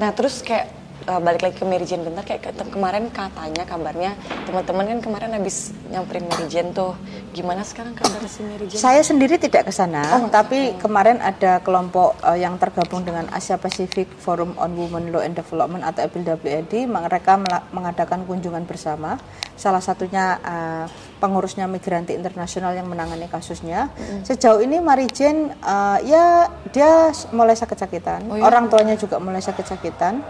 [0.00, 0.79] Nah terus kayak
[1.10, 4.14] uh, balik lagi ke Mary Jane bentar kayak ke- kemarin katanya kabarnya
[4.46, 6.94] teman-teman kan kemarin habis nyamperin Mary Jane tuh
[7.34, 8.78] gimana sekarang kabar si Mary Jane?
[8.78, 14.06] Saya sendiri tidak ke sana, tapi kemarin ada kelompok eh, yang tergabung dengan Asia Pacific
[14.22, 17.38] Forum on Women Law and Development atau APILWD, mereka
[17.74, 19.18] mengadakan kunjungan bersama.
[19.54, 20.86] Salah satunya eh,
[21.20, 23.92] pengurusnya Migranti Internasional yang menangani kasusnya.
[24.24, 30.24] Sejauh ini Mary Jane eh, ya dia mulai sakit-sakitan, orang tuanya juga mulai sakit-sakitan.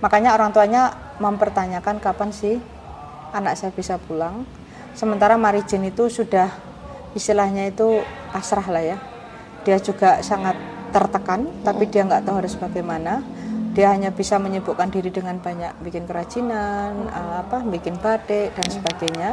[0.00, 2.56] Makanya orang tuanya mempertanyakan kapan sih
[3.30, 4.42] anak saya bisa pulang.
[4.92, 6.52] Sementara Mary Jane itu sudah
[7.16, 8.00] istilahnya itu
[8.32, 8.98] pasrah lah ya.
[9.62, 10.58] Dia juga sangat
[10.92, 13.24] tertekan, tapi dia nggak tahu harus bagaimana.
[13.72, 19.30] Dia hanya bisa menyibukkan diri dengan banyak bikin kerajinan, eh, apa, bikin batik dan sebagainya.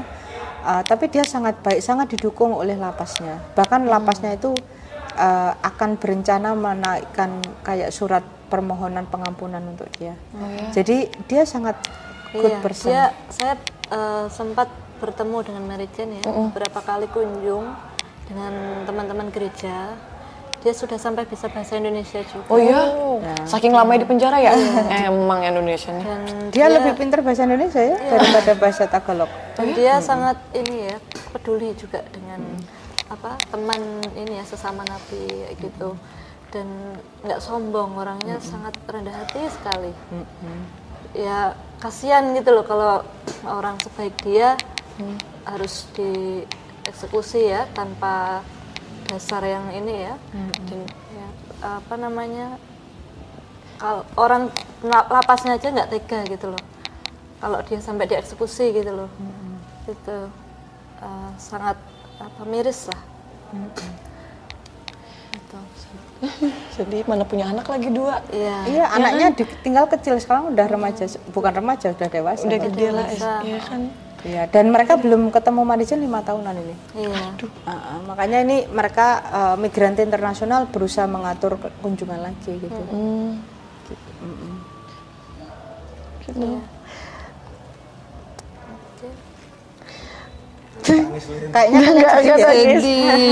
[0.60, 3.40] Eh, tapi dia sangat baik, sangat didukung oleh lapasnya.
[3.56, 4.52] Bahkan lapasnya itu
[5.16, 10.18] eh, akan berencana menaikkan kayak surat permohonan pengampunan untuk dia.
[10.76, 11.78] Jadi dia sangat
[12.34, 12.90] good Iya, person.
[12.92, 13.56] dia saya
[13.90, 14.68] eh, sempat
[15.00, 17.72] bertemu dengan Mary Jane ya, beberapa kali kunjung
[18.28, 19.96] dengan teman-teman gereja.
[20.60, 22.52] Dia sudah sampai bisa bahasa Indonesia juga.
[22.52, 22.84] Oh iya,
[23.48, 24.52] saking lamanya di penjara ya?
[25.08, 26.04] Emang Indonesia nih.
[26.04, 29.32] Dan Dia lebih pintar bahasa Indonesia ya daripada bahasa Tagalog.
[29.60, 30.98] dan dia sangat ini ya
[31.36, 32.40] peduli juga dengan
[33.12, 35.96] apa teman ini ya sesama nabi gitu.
[36.50, 36.68] Dan
[37.24, 39.92] nggak sombong orangnya sangat rendah hati sekali.
[41.16, 43.04] Ya kasihan gitu loh kalau
[43.48, 44.60] orang sebaik dia
[45.48, 48.44] harus dieksekusi ya tanpa
[49.10, 50.16] dasar yang ini ya
[50.64, 50.80] dan
[51.10, 51.28] ya,
[51.60, 52.56] apa namanya
[53.76, 56.64] kalau orang la- lapasnya aja nggak tega gitu loh
[57.40, 59.10] kalau dia sampai dieksekusi gitu loh
[59.86, 60.18] itu
[61.00, 61.76] eh, sangat
[62.18, 63.02] apa miris lah
[65.30, 65.58] Gitu.
[66.78, 68.22] Jadi mana punya anak lagi dua?
[68.30, 72.46] iya Iya, anaknya di- tinggal kecil sekarang udah remaja, bukan remaja, udah dewasa.
[72.46, 72.66] Udah kan?
[72.70, 73.08] gede lah,
[73.42, 73.82] iya kan?
[74.28, 76.76] Iya, dan mereka belum ketemu Marijan lima tahunan ini.
[77.08, 77.32] iya
[77.64, 82.82] Ah, ah, makanya ini mereka eh, migranti internasional berusaha mengatur kunjungan lagi gitu.
[82.92, 83.40] Hmm.
[83.88, 84.12] Gitu.
[86.20, 86.79] Kayaknya Enggak,
[90.90, 92.48] sedih, enggak ya?
[92.50, 92.84] nangis.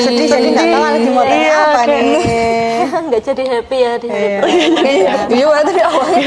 [0.03, 2.26] sedih jadi nggak tahu lagi mau tanya Iya, apa nih.
[3.08, 5.14] nggak jadi happy ya di Iya.
[5.28, 6.22] Iya, tapi awalnya.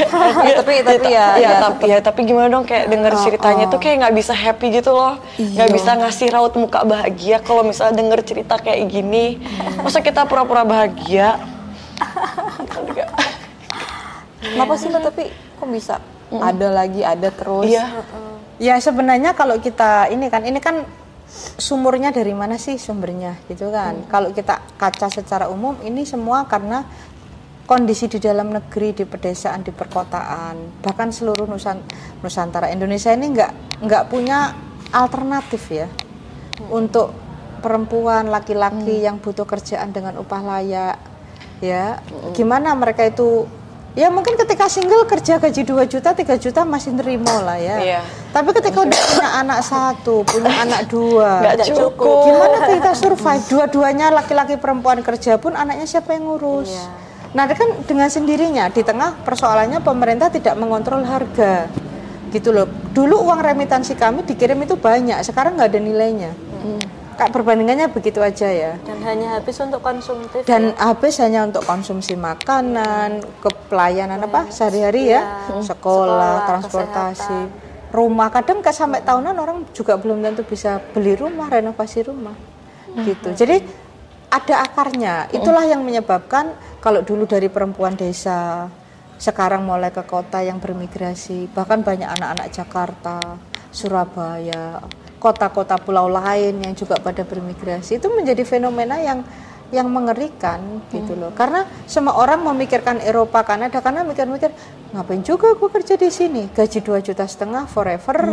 [0.45, 3.79] Ya, tapi tapi ya, ya, ya, tapi ya tapi gimana dong kayak denger ceritanya tuh
[3.81, 5.17] kayak nggak bisa happy gitu loh.
[5.37, 9.41] Nggak bisa ngasih raut muka bahagia kalau misalnya denger cerita kayak gini.
[9.81, 11.37] Masa kita pura-pura bahagia?
[14.41, 15.01] Kenapa sih Mbak?
[15.11, 15.95] Tapi kok bisa?
[16.31, 17.67] Ada lagi, ada terus?
[17.67, 17.85] iya.
[18.61, 20.85] Ya sebenarnya kalau kita ini kan ini kan
[21.55, 24.03] sumurnya dari mana sih sumbernya gitu kan.
[24.11, 26.83] Kalau kita kaca secara umum ini semua karena
[27.63, 31.79] kondisi di dalam negeri, di pedesaan, di perkotaan, bahkan seluruh nusan,
[32.19, 34.51] Nusantara Indonesia ini nggak nggak punya
[34.91, 35.87] alternatif ya
[36.67, 37.15] untuk
[37.63, 40.97] perempuan laki-laki yang butuh kerjaan dengan upah layak
[41.63, 42.03] ya.
[42.35, 43.47] Gimana mereka itu
[43.91, 47.77] ya mungkin ketika single kerja gaji 2 juta 3 juta masih nerimo lah ya.
[47.81, 48.01] Iya.
[48.31, 52.23] tapi ketika udah punya anak satu punya anak dua nggak cukup.
[52.27, 53.43] gimana kita survive?
[53.51, 56.71] Dua-duanya laki-laki perempuan kerja pun anaknya siapa yang ngurus?
[57.35, 61.67] Nah kan dengan sendirinya di tengah persoalannya pemerintah tidak mengontrol harga.
[62.31, 62.63] Gitu loh.
[62.95, 66.31] Dulu uang remitansi kami dikirim itu banyak sekarang nggak ada nilainya
[67.21, 68.73] Kak perbandingannya begitu aja ya.
[68.81, 75.13] Dan hanya habis untuk konsumtif dan habis hanya untuk konsumsi makanan, ke pelayanan apa sehari-hari
[75.13, 77.39] ya, sekolah, sekolah, transportasi,
[77.93, 78.33] rumah.
[78.33, 82.33] Kadang ke sampai tahunan orang juga belum tentu bisa beli rumah, renovasi rumah,
[83.05, 83.37] gitu.
[83.37, 83.69] Jadi
[84.33, 85.29] ada akarnya.
[85.29, 88.65] Itulah yang menyebabkan kalau dulu dari perempuan desa
[89.21, 93.37] sekarang mulai ke kota yang bermigrasi, bahkan banyak anak-anak Jakarta,
[93.69, 94.81] Surabaya,
[95.21, 99.21] kota-kota pulau lain yang juga pada bermigrasi itu menjadi fenomena yang
[99.71, 100.59] yang mengerikan
[100.91, 101.31] gitu loh.
[101.31, 104.51] Karena semua orang memikirkan Eropa, Kanada karena mikir-mikir
[104.91, 108.27] ngapain juga gue kerja di sini, gaji 2 juta setengah forever,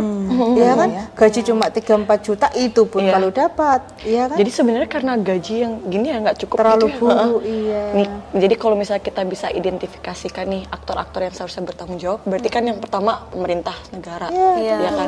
[0.59, 0.89] ya kan?
[1.15, 3.15] Gaji cuma 3-4 juta itu pun Iya.
[3.15, 4.35] kalau dapat, ya kan?
[4.35, 6.99] Jadi sebenarnya karena gaji yang gini ya nggak cukup terlalu gitu ya.
[6.99, 7.63] buru, Heeh.
[7.63, 7.83] iya.
[7.95, 12.63] Nih, jadi kalau misalnya kita bisa identifikasikan nih aktor-aktor yang seharusnya bertanggung jawab, berarti kan
[12.67, 15.07] yang pertama pemerintah negara, Iya, ya kan?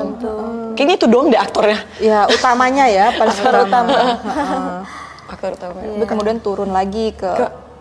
[0.79, 1.79] Kayaknya itu doang deh aktornya.
[1.99, 3.35] Ya utamanya ya paling
[3.67, 3.99] utama.
[5.31, 5.79] Aktor utama.
[5.79, 7.31] Tapi kemudian turun lagi ke,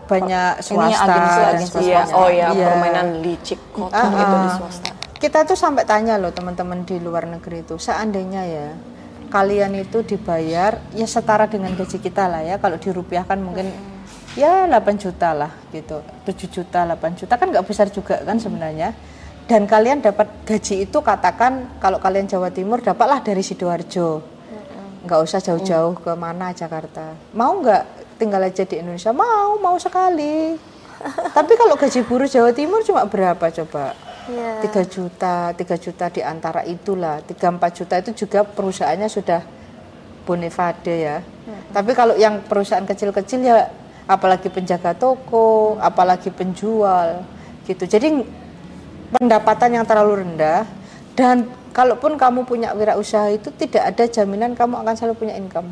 [0.01, 1.87] Banyak Ininya swasta, agensi- agensi swasta.
[1.87, 2.65] Iya, oh ya Iya.
[2.67, 4.55] permainan licik kotor Ah, gitu di ah.
[4.59, 4.89] swasta.
[5.15, 8.67] Kita tuh sampai tanya loh teman-teman di luar negeri itu, seandainya ya
[9.31, 13.71] kalian itu dibayar ya setara dengan gaji kita lah ya, kalau dirupiahkan mungkin
[14.35, 18.91] ya 8 juta lah gitu, 7 juta, 8 juta kan nggak besar juga kan sebenarnya.
[19.47, 24.19] Dan kalian dapat gaji itu katakan kalau kalian Jawa Timur dapatlah dari sidoarjo,
[25.01, 27.17] nggak usah jauh-jauh ke mana Jakarta.
[27.33, 29.09] Mau nggak tinggal aja di Indonesia?
[29.09, 30.55] Mau, mau sekali.
[31.37, 33.97] Tapi kalau gaji buruh Jawa Timur cuma berapa coba?
[34.29, 34.61] Iya.
[34.69, 37.25] 3 juta, 3 juta di antara itulah.
[37.25, 39.41] 3-4 juta itu juga perusahaannya sudah
[40.29, 41.17] bonefade ya.
[41.73, 43.73] Tapi kalau yang perusahaan kecil-kecil ya
[44.05, 47.25] apalagi penjaga toko, apalagi penjual
[47.65, 47.89] gitu.
[47.89, 48.21] Jadi
[49.09, 50.69] pendapatan yang terlalu rendah
[51.17, 55.71] dan kalaupun kamu punya wirausaha itu tidak ada jaminan kamu akan selalu punya income.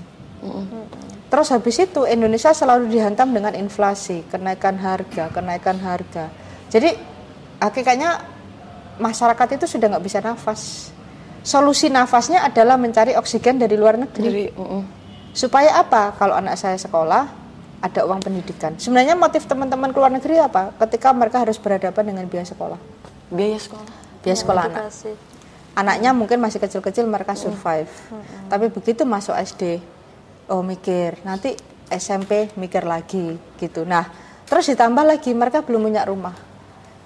[1.29, 6.33] Terus habis itu Indonesia selalu dihantam dengan inflasi, kenaikan harga, kenaikan harga.
[6.73, 6.89] Jadi
[7.61, 8.25] hakikatnya
[8.97, 10.89] masyarakat itu sudah nggak bisa nafas.
[11.45, 14.25] Solusi nafasnya adalah mencari oksigen dari luar negeri.
[14.25, 14.83] Jadi, mm-mm.
[15.31, 16.17] Supaya apa?
[16.17, 17.23] Kalau anak saya sekolah,
[17.79, 18.75] ada uang pendidikan.
[18.75, 20.75] Sebenarnya motif teman-teman keluar negeri apa?
[20.75, 22.79] Ketika mereka harus berhadapan dengan biaya sekolah.
[23.31, 23.93] biaya sekolah.
[24.19, 24.79] Biaya sekolah anak.
[24.89, 25.11] Edukasi.
[25.80, 27.88] Anaknya mungkin masih kecil-kecil mereka survive.
[28.51, 29.80] Tapi begitu masuk SD,
[30.51, 31.55] oh mikir, nanti
[31.88, 33.88] SMP mikir lagi gitu.
[33.88, 34.03] Nah,
[34.43, 36.36] terus ditambah lagi mereka belum punya rumah.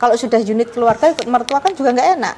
[0.01, 2.35] Kalau sudah unit keluarga ikut mertua kan juga nggak enak.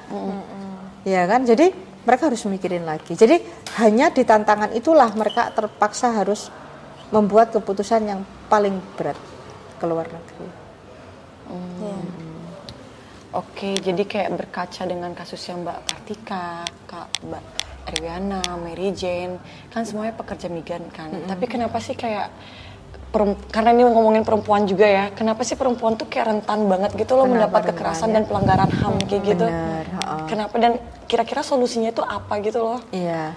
[1.07, 1.47] Ya kan?
[1.47, 1.71] Jadi
[2.03, 3.15] mereka harus mikirin lagi.
[3.15, 3.39] Jadi
[3.79, 6.51] hanya di tantangan itulah mereka terpaksa harus
[7.15, 8.21] membuat keputusan yang
[8.51, 9.17] paling berat
[9.79, 10.47] keluar negeri.
[11.79, 12.24] Iya.
[13.35, 17.43] Oke, jadi kayak berkaca dengan kasusnya Mbak Kartika, Kak Mbak
[17.91, 19.43] Erwiana, Mary Jane,
[19.75, 21.11] kan semuanya pekerja migran kan.
[21.27, 22.31] Tapi kenapa sih kayak
[23.51, 27.23] karena ini ngomongin perempuan juga ya, kenapa sih perempuan tuh kayak rentan banget gitu loh
[27.27, 28.13] Kenapa mendapat kekerasan ya?
[28.19, 29.47] dan pelanggaran HAM kayak gitu.
[29.47, 30.15] Benar, ha-ha.
[30.27, 30.73] Kenapa dan
[31.07, 32.79] kira-kira solusinya itu apa gitu loh?
[32.91, 33.35] Iya.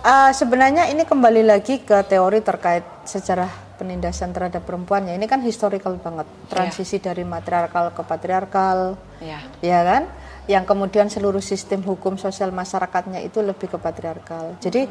[0.00, 5.16] Eh, sebenarnya ini kembali lagi ke teori terkait sejarah penindasan terhadap perempuan ya.
[5.16, 6.28] Ini kan historical banget.
[6.52, 9.40] Transisi dari matriarkal ke patriarkal, Iya.
[9.64, 10.02] ya kan?
[10.44, 14.60] Yang kemudian seluruh sistem hukum sosial masyarakatnya itu lebih ke patriarkal.
[14.60, 14.84] Jadi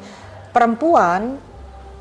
[0.49, 1.37] perempuan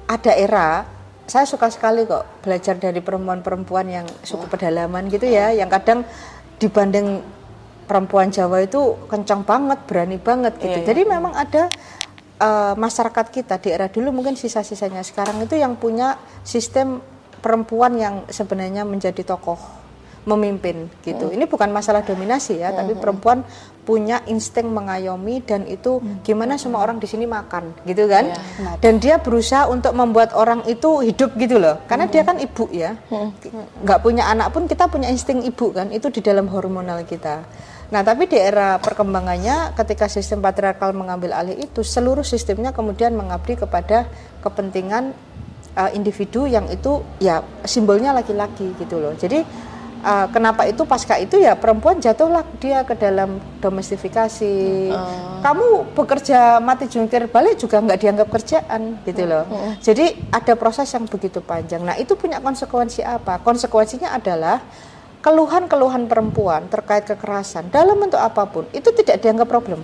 [0.08, 0.88] ada era
[1.28, 6.08] saya suka sekali kok belajar dari perempuan-perempuan yang suku pedalaman gitu ya, yang kadang
[6.56, 7.20] dibanding
[7.84, 10.80] perempuan Jawa itu kencang banget, berani banget gitu.
[10.80, 10.88] Iya, iya.
[10.88, 11.68] Jadi memang ada
[12.38, 16.16] eh, masyarakat kita di era dulu mungkin sisa-sisanya sekarang itu yang punya
[16.46, 17.02] sistem
[17.38, 19.58] perempuan yang sebenarnya menjadi tokoh
[20.28, 21.32] memimpin gitu.
[21.32, 23.40] Ini bukan masalah dominasi ya, tapi perempuan
[23.88, 28.36] punya insting mengayomi dan itu gimana semua orang di sini makan gitu kan.
[28.84, 31.80] Dan dia berusaha untuk membuat orang itu hidup gitu loh.
[31.88, 32.92] Karena dia kan ibu ya.
[33.80, 37.48] nggak punya anak pun kita punya insting ibu kan, itu di dalam hormonal kita.
[37.88, 43.56] Nah, tapi di era perkembangannya ketika sistem patriarkal mengambil alih itu, seluruh sistemnya kemudian mengabdi
[43.56, 44.04] kepada
[44.44, 45.16] kepentingan
[45.72, 49.16] uh, individu yang itu ya simbolnya laki-laki gitu loh.
[49.16, 49.40] Jadi
[50.04, 54.54] uh, kenapa itu pasca itu ya perempuan jatuhlah dia ke dalam domestifikasi.
[55.38, 59.48] Kamu bekerja mati jungkir balik juga nggak dianggap kerjaan gitu loh.
[59.78, 61.82] Jadi ada proses yang begitu panjang.
[61.86, 63.38] Nah itu punya konsekuensi apa?
[63.40, 64.60] Konsekuensinya adalah
[65.20, 69.82] keluhan-keluhan perempuan terkait kekerasan dalam bentuk apa pun itu tidak dianggap problem.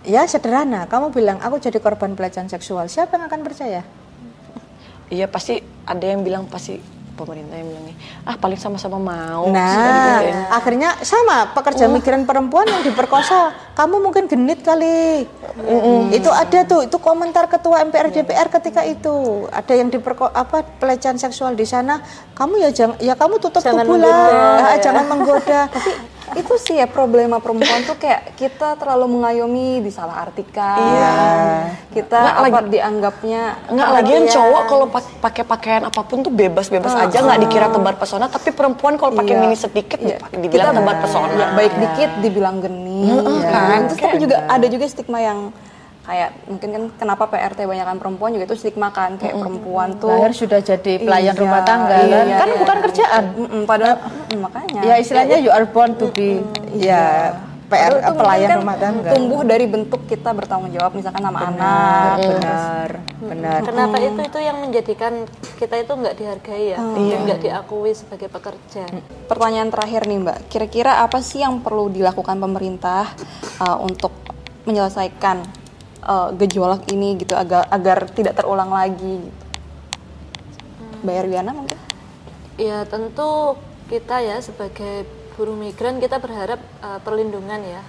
[0.00, 3.84] Ya sederhana, kamu bilang aku jadi korban pelecehan seksual, siapa yang akan percaya?
[5.12, 7.86] Iya pasti ada yang bilang pasti pemerintah yang bilang
[8.24, 9.52] ah paling sama-sama mau.
[9.52, 10.48] Nah, ya.
[10.48, 15.28] akhirnya sama pekerja migran perempuan yang diperkosa, kamu mungkin genit kali.
[16.10, 19.44] Itu ada tuh, itu komentar ketua MPR DPR ketika itu.
[19.52, 22.00] Ada yang diperko apa pelecehan seksual di sana,
[22.32, 24.88] kamu ya jangan ya kamu tutup Jangan tubuh lah, Ah, ya.
[24.88, 25.68] jangan menggoda.
[25.76, 25.92] Tapi
[26.40, 30.76] itu sih ya problema perempuan tuh kayak kita terlalu mengayomi disalahartikan.
[30.76, 31.12] Iya.
[31.90, 36.18] Kita Nggak, apa lagi- dianggapnya Nggak lagi yang cowok kalau pak- pakai pakaian apa pun
[36.20, 39.40] tuh bebas-bebas aja nggak dikira tebar pesona tapi perempuan kalau pakai Iya.
[39.40, 40.18] mini sedikit Iya.
[40.32, 41.28] dibilang Kita- tebar pesona.
[41.30, 43.20] Ya, baik dikit dibilang genit.
[43.20, 43.50] Heeh, ya.
[43.50, 43.80] kan?
[43.86, 45.38] Terus tapi juga ada juga stigma yang
[46.10, 50.34] kayak mungkin kan kenapa PRT banyakan perempuan juga itu stigma kan kayak perempuan tuh lahir
[50.34, 52.26] sudah jadi pelayan Iya, rumah tangga iya, kan?
[52.26, 52.58] iya, kan iya.
[52.58, 53.24] bukan kerjaan.
[53.38, 54.80] Mm-mm, padahal mm, makanya.
[54.82, 56.42] Ya istilahnya you are born to be
[56.74, 57.38] ya
[57.70, 59.10] PR Padahal itu pelayan mungkin kan rumah tangga.
[59.14, 62.16] tumbuh dari bentuk kita bertanggung jawab misalkan sama anak.
[62.18, 62.88] benar
[63.22, 63.58] benar.
[63.62, 65.12] Kenapa itu itu yang menjadikan
[65.62, 68.90] kita itu nggak dihargai ya, nggak diakui sebagai pekerja.
[69.30, 73.06] Pertanyaan terakhir nih Mbak, kira-kira apa sih yang perlu dilakukan pemerintah
[73.62, 74.10] uh, untuk
[74.66, 75.46] menyelesaikan
[76.04, 79.44] uh, gejolak ini gitu agar agar tidak terulang lagi gitu?
[81.00, 81.78] Mbak Erwiana mungkin?
[82.60, 83.56] Ya tentu
[83.88, 87.82] kita ya sebagai buruh migran kita berharap uh, perlindungan ya.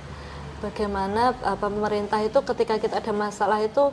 [0.63, 3.91] Bagaimana uh, pemerintah itu ketika kita ada masalah itu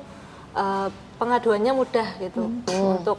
[0.55, 0.89] uh,
[1.19, 3.19] pengaduannya mudah gitu untuk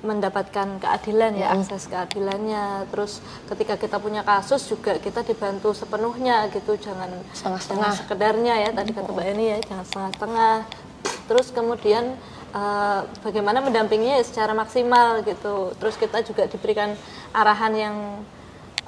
[0.00, 2.88] mendapatkan keadilan ya akses keadilannya.
[2.88, 3.20] Terus
[3.52, 7.84] ketika kita punya kasus juga kita dibantu sepenuhnya gitu jangan Setengah-setengah.
[7.84, 10.54] jangan sekedarnya ya tadi kata Mbak Eni ya jangan setengah-setengah.
[11.28, 12.04] Terus kemudian
[12.56, 15.76] eh, bagaimana mendampinginya ya secara maksimal gitu.
[15.76, 16.96] Terus kita juga diberikan
[17.36, 17.96] arahan yang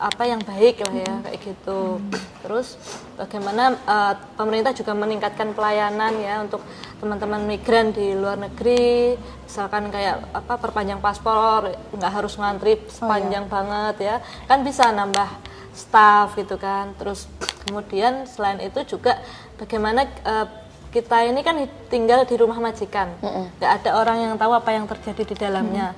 [0.01, 2.01] apa yang baik lah ya kayak gitu.
[2.43, 2.77] Terus
[3.19, 6.65] bagaimana eh, pemerintah juga meningkatkan pelayanan ya untuk
[7.03, 13.97] teman-teman migran di luar negeri, misalkan kayak apa perpanjang paspor nggak harus ngantri sepanjang banget
[13.99, 14.17] ya,
[14.47, 15.27] kan bisa nambah
[15.75, 16.95] staff gitu kan.
[16.99, 17.27] Terus
[17.67, 19.19] kemudian selain itu juga
[19.59, 20.47] bagaimana eh,
[20.93, 21.57] kita ini kan
[21.89, 23.17] tinggal di rumah majikan,
[23.57, 25.97] nggak ada orang yang tahu apa yang terjadi di dalamnya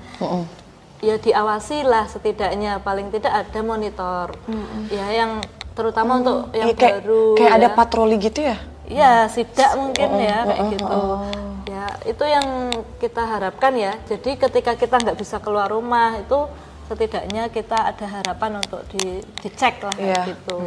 [1.04, 4.32] ya diawasi lah setidaknya paling tidak ada monitor
[4.88, 7.74] ya yang terutama untuk yang Iya, kayak, baru kayak ada ya.
[7.74, 8.56] patroli gitu ya?
[8.84, 10.98] ya sidak mungkin ya kayak gitu
[11.66, 12.46] ya itu yang
[12.96, 16.36] kita harapkan ya jadi ketika kita nggak bisa keluar rumah itu
[16.84, 20.22] setidaknya kita ada harapan untuk di dicek lah kayak Iya.
[20.30, 20.58] gitu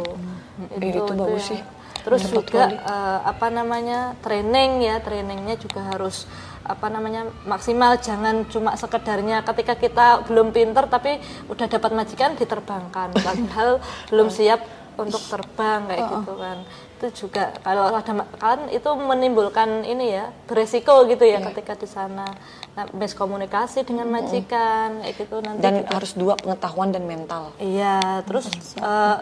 [0.74, 1.60] Ih, itu bagus yang- sih.
[2.08, 4.96] Terus juga eh, apa namanya training ya.
[5.04, 6.24] Trainingnya juga harus
[6.64, 8.00] apa namanya maksimal.
[8.00, 9.44] Jangan cuma sekedarnya.
[9.44, 11.20] Ketika kita belum pinter tapi
[11.52, 13.12] udah dapat majikan diterbangkan.
[13.28, 14.64] Padahal belum siap
[14.98, 16.58] untuk terbang kayak gitu kan.
[16.98, 22.26] Itu juga kalau ada kan itu menimbulkan ini ya beresiko gitu ya ketika di sana.
[22.74, 25.38] Nah, miskomunikasi dengan majikan kayak gitu.
[25.38, 27.54] Nanti Dan harus dua pengetahuan dan mental.
[27.62, 28.50] Iya, terus
[28.82, 29.16] eh,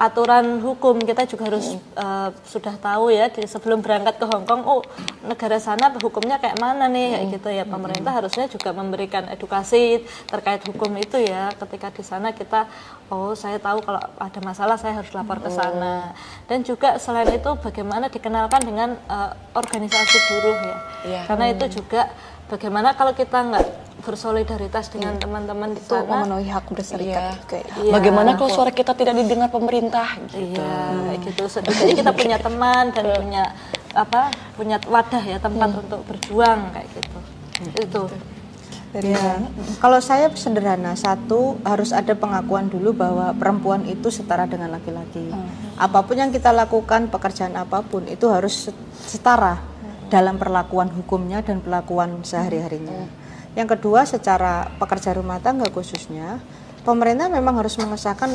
[0.00, 4.64] aturan hukum kita juga harus eh, sudah tahu ya di, sebelum berangkat ke Hong Kong,
[4.64, 4.80] oh
[5.28, 7.64] negara sana hukumnya kayak mana nih kayak gitu ya.
[7.68, 11.52] Pemerintah harusnya juga memberikan edukasi terkait hukum itu ya.
[11.52, 12.64] Ketika di sana kita,
[13.12, 16.16] oh saya tahu kalau ada masalah saya harus lapor ke sana.
[16.48, 20.76] Dan juga selain itu bagaimana dikenalkan dengan eh, organisasi buruh ya.
[21.04, 21.22] Iya.
[21.28, 22.08] Karena itu juga
[22.50, 23.66] bagaimana kalau kita nggak
[24.00, 26.24] bersolidaritas dengan teman-teman di Itu sana.
[26.24, 27.46] memenuhi hak berserikat Iya.
[27.46, 27.92] kayak Iya.
[27.92, 30.08] Bagaimana kalau suara kita tidak didengar pemerintah?
[30.32, 30.72] Iya,
[31.06, 31.42] kayak gitu.
[31.60, 33.44] Jadi kita punya teman dan punya
[33.92, 34.32] apa?
[34.56, 37.18] Punya wadah ya tempat untuk berjuang kayak gitu.
[37.78, 38.02] Itu.
[38.90, 39.38] Ya,
[39.78, 45.30] kalau saya sederhana, satu harus ada pengakuan dulu bahwa perempuan itu setara dengan laki-laki.
[45.78, 49.62] Apa pun yang kita lakukan, pekerjaan apa pun itu harus set- setara
[50.10, 53.06] dalam perlakuan hukumnya dan perlakuan sehari-harinya.
[53.54, 56.42] Yang kedua, secara pekerja rumah tangga khususnya,
[56.82, 58.34] pemerintah memang harus mengesahkan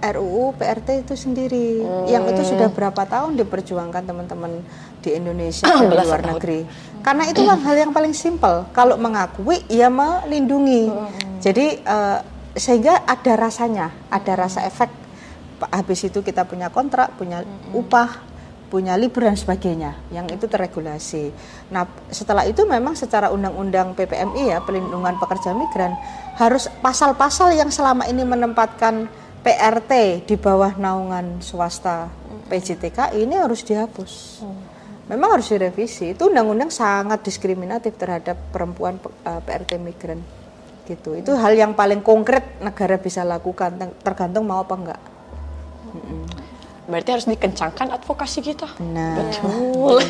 [0.00, 4.64] RUU PRT itu sendiri, yang itu sudah berapa tahun diperjuangkan teman-teman
[5.04, 6.64] di Indonesia dan di luar negeri.
[7.04, 8.64] Karena itu kan hal yang paling simpel.
[8.72, 10.88] Kalau mengakui, ya melindungi.
[11.44, 12.18] Jadi eh,
[12.56, 14.88] sehingga ada rasanya, ada rasa efek.
[15.60, 17.44] Habis itu kita punya kontrak, punya
[17.76, 18.24] upah,
[18.70, 21.34] punya libur dan sebagainya, yang itu terregulasi.
[21.74, 25.98] Nah, setelah itu memang secara undang-undang PPMI ya, pelindungan pekerja migran,
[26.38, 29.10] harus pasal-pasal yang selama ini menempatkan
[29.42, 32.06] PRT di bawah naungan swasta
[32.46, 34.42] PJTK ini harus dihapus.
[35.10, 36.14] Memang harus direvisi.
[36.14, 40.22] Itu undang-undang sangat diskriminatif terhadap perempuan pe- eh, PRT migran.
[40.86, 41.18] Gitu.
[41.18, 45.00] Itu hal yang paling konkret negara bisa lakukan ter- tergantung mau apa enggak.
[46.90, 48.66] Berarti harus dikencangkan advokasi kita.
[48.82, 49.22] Nah,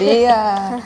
[0.01, 0.81] Dia.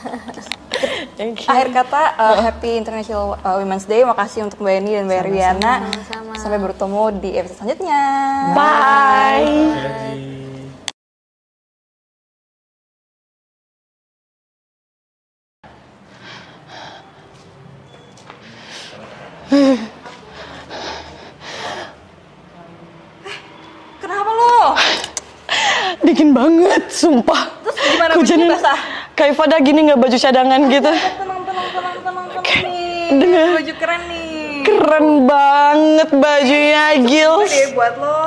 [1.15, 1.49] Thank you.
[1.49, 4.03] Akhir kata uh, Happy International uh, Women's Day.
[4.03, 5.87] Makasih untuk Mbak Eni dan Mbak Erwiana.
[6.35, 8.03] Sampai bertemu di episode selanjutnya.
[8.59, 9.55] Bye.
[24.03, 24.75] Kenapa lo?
[26.03, 27.43] Dingin banget, sumpah.
[27.65, 28.79] Terus gimana Hujannya basah?
[29.15, 30.93] kayak pada gini nggak baju cadangan gitu.
[30.93, 33.09] Tenang, tenang, tenang, tenang, tenang nih.
[33.17, 34.33] Dengan- Baju keren nih.
[34.65, 37.51] Keren banget bajunya, Gils.
[37.51, 38.21] Deh buat lo.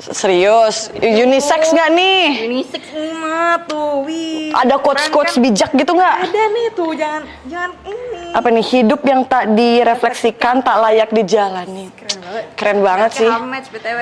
[0.00, 2.24] Serius, unisex nggak nih?
[2.42, 4.48] Unisex ini mah tuh, wih.
[4.50, 6.16] Ada quotes-quotes bijak gitu nggak?
[6.24, 8.32] Ada nih tuh, jangan jangan ini.
[8.32, 11.92] Apa nih hidup yang tak direfleksikan tak layak dijalani?
[11.92, 12.44] Keren banget.
[12.56, 13.28] Keren banget sih.
[13.28, 14.00] Hamid BTW.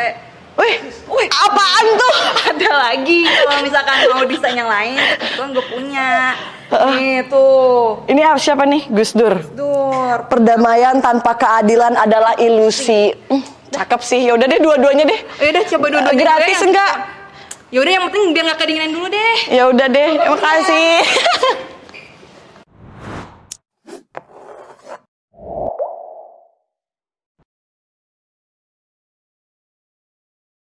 [0.59, 0.75] Wih,
[1.07, 2.15] wih, apaan tuh?
[2.51, 6.09] Ada lagi kalau misalkan mau desain yang lain, kebetulan gue punya.
[6.69, 8.91] Nih tuh, Ini apa- siapa nih?
[8.91, 9.41] Gus Dur.
[9.55, 10.27] Dur.
[10.27, 13.15] Perdamaian tanpa keadilan adalah ilusi.
[13.25, 13.41] Hmm,
[13.71, 14.21] cakep sih.
[14.21, 15.17] Ya udah deh dua-duanya deh.
[15.17, 16.67] Oh, yaudah coba dua-duanya Gratis ya.
[16.67, 16.93] enggak?
[17.69, 19.35] Yaudah yang penting biar nggak kedinginan dulu deh.
[19.49, 20.09] Ya udah deh.
[20.19, 20.93] Terima kasih.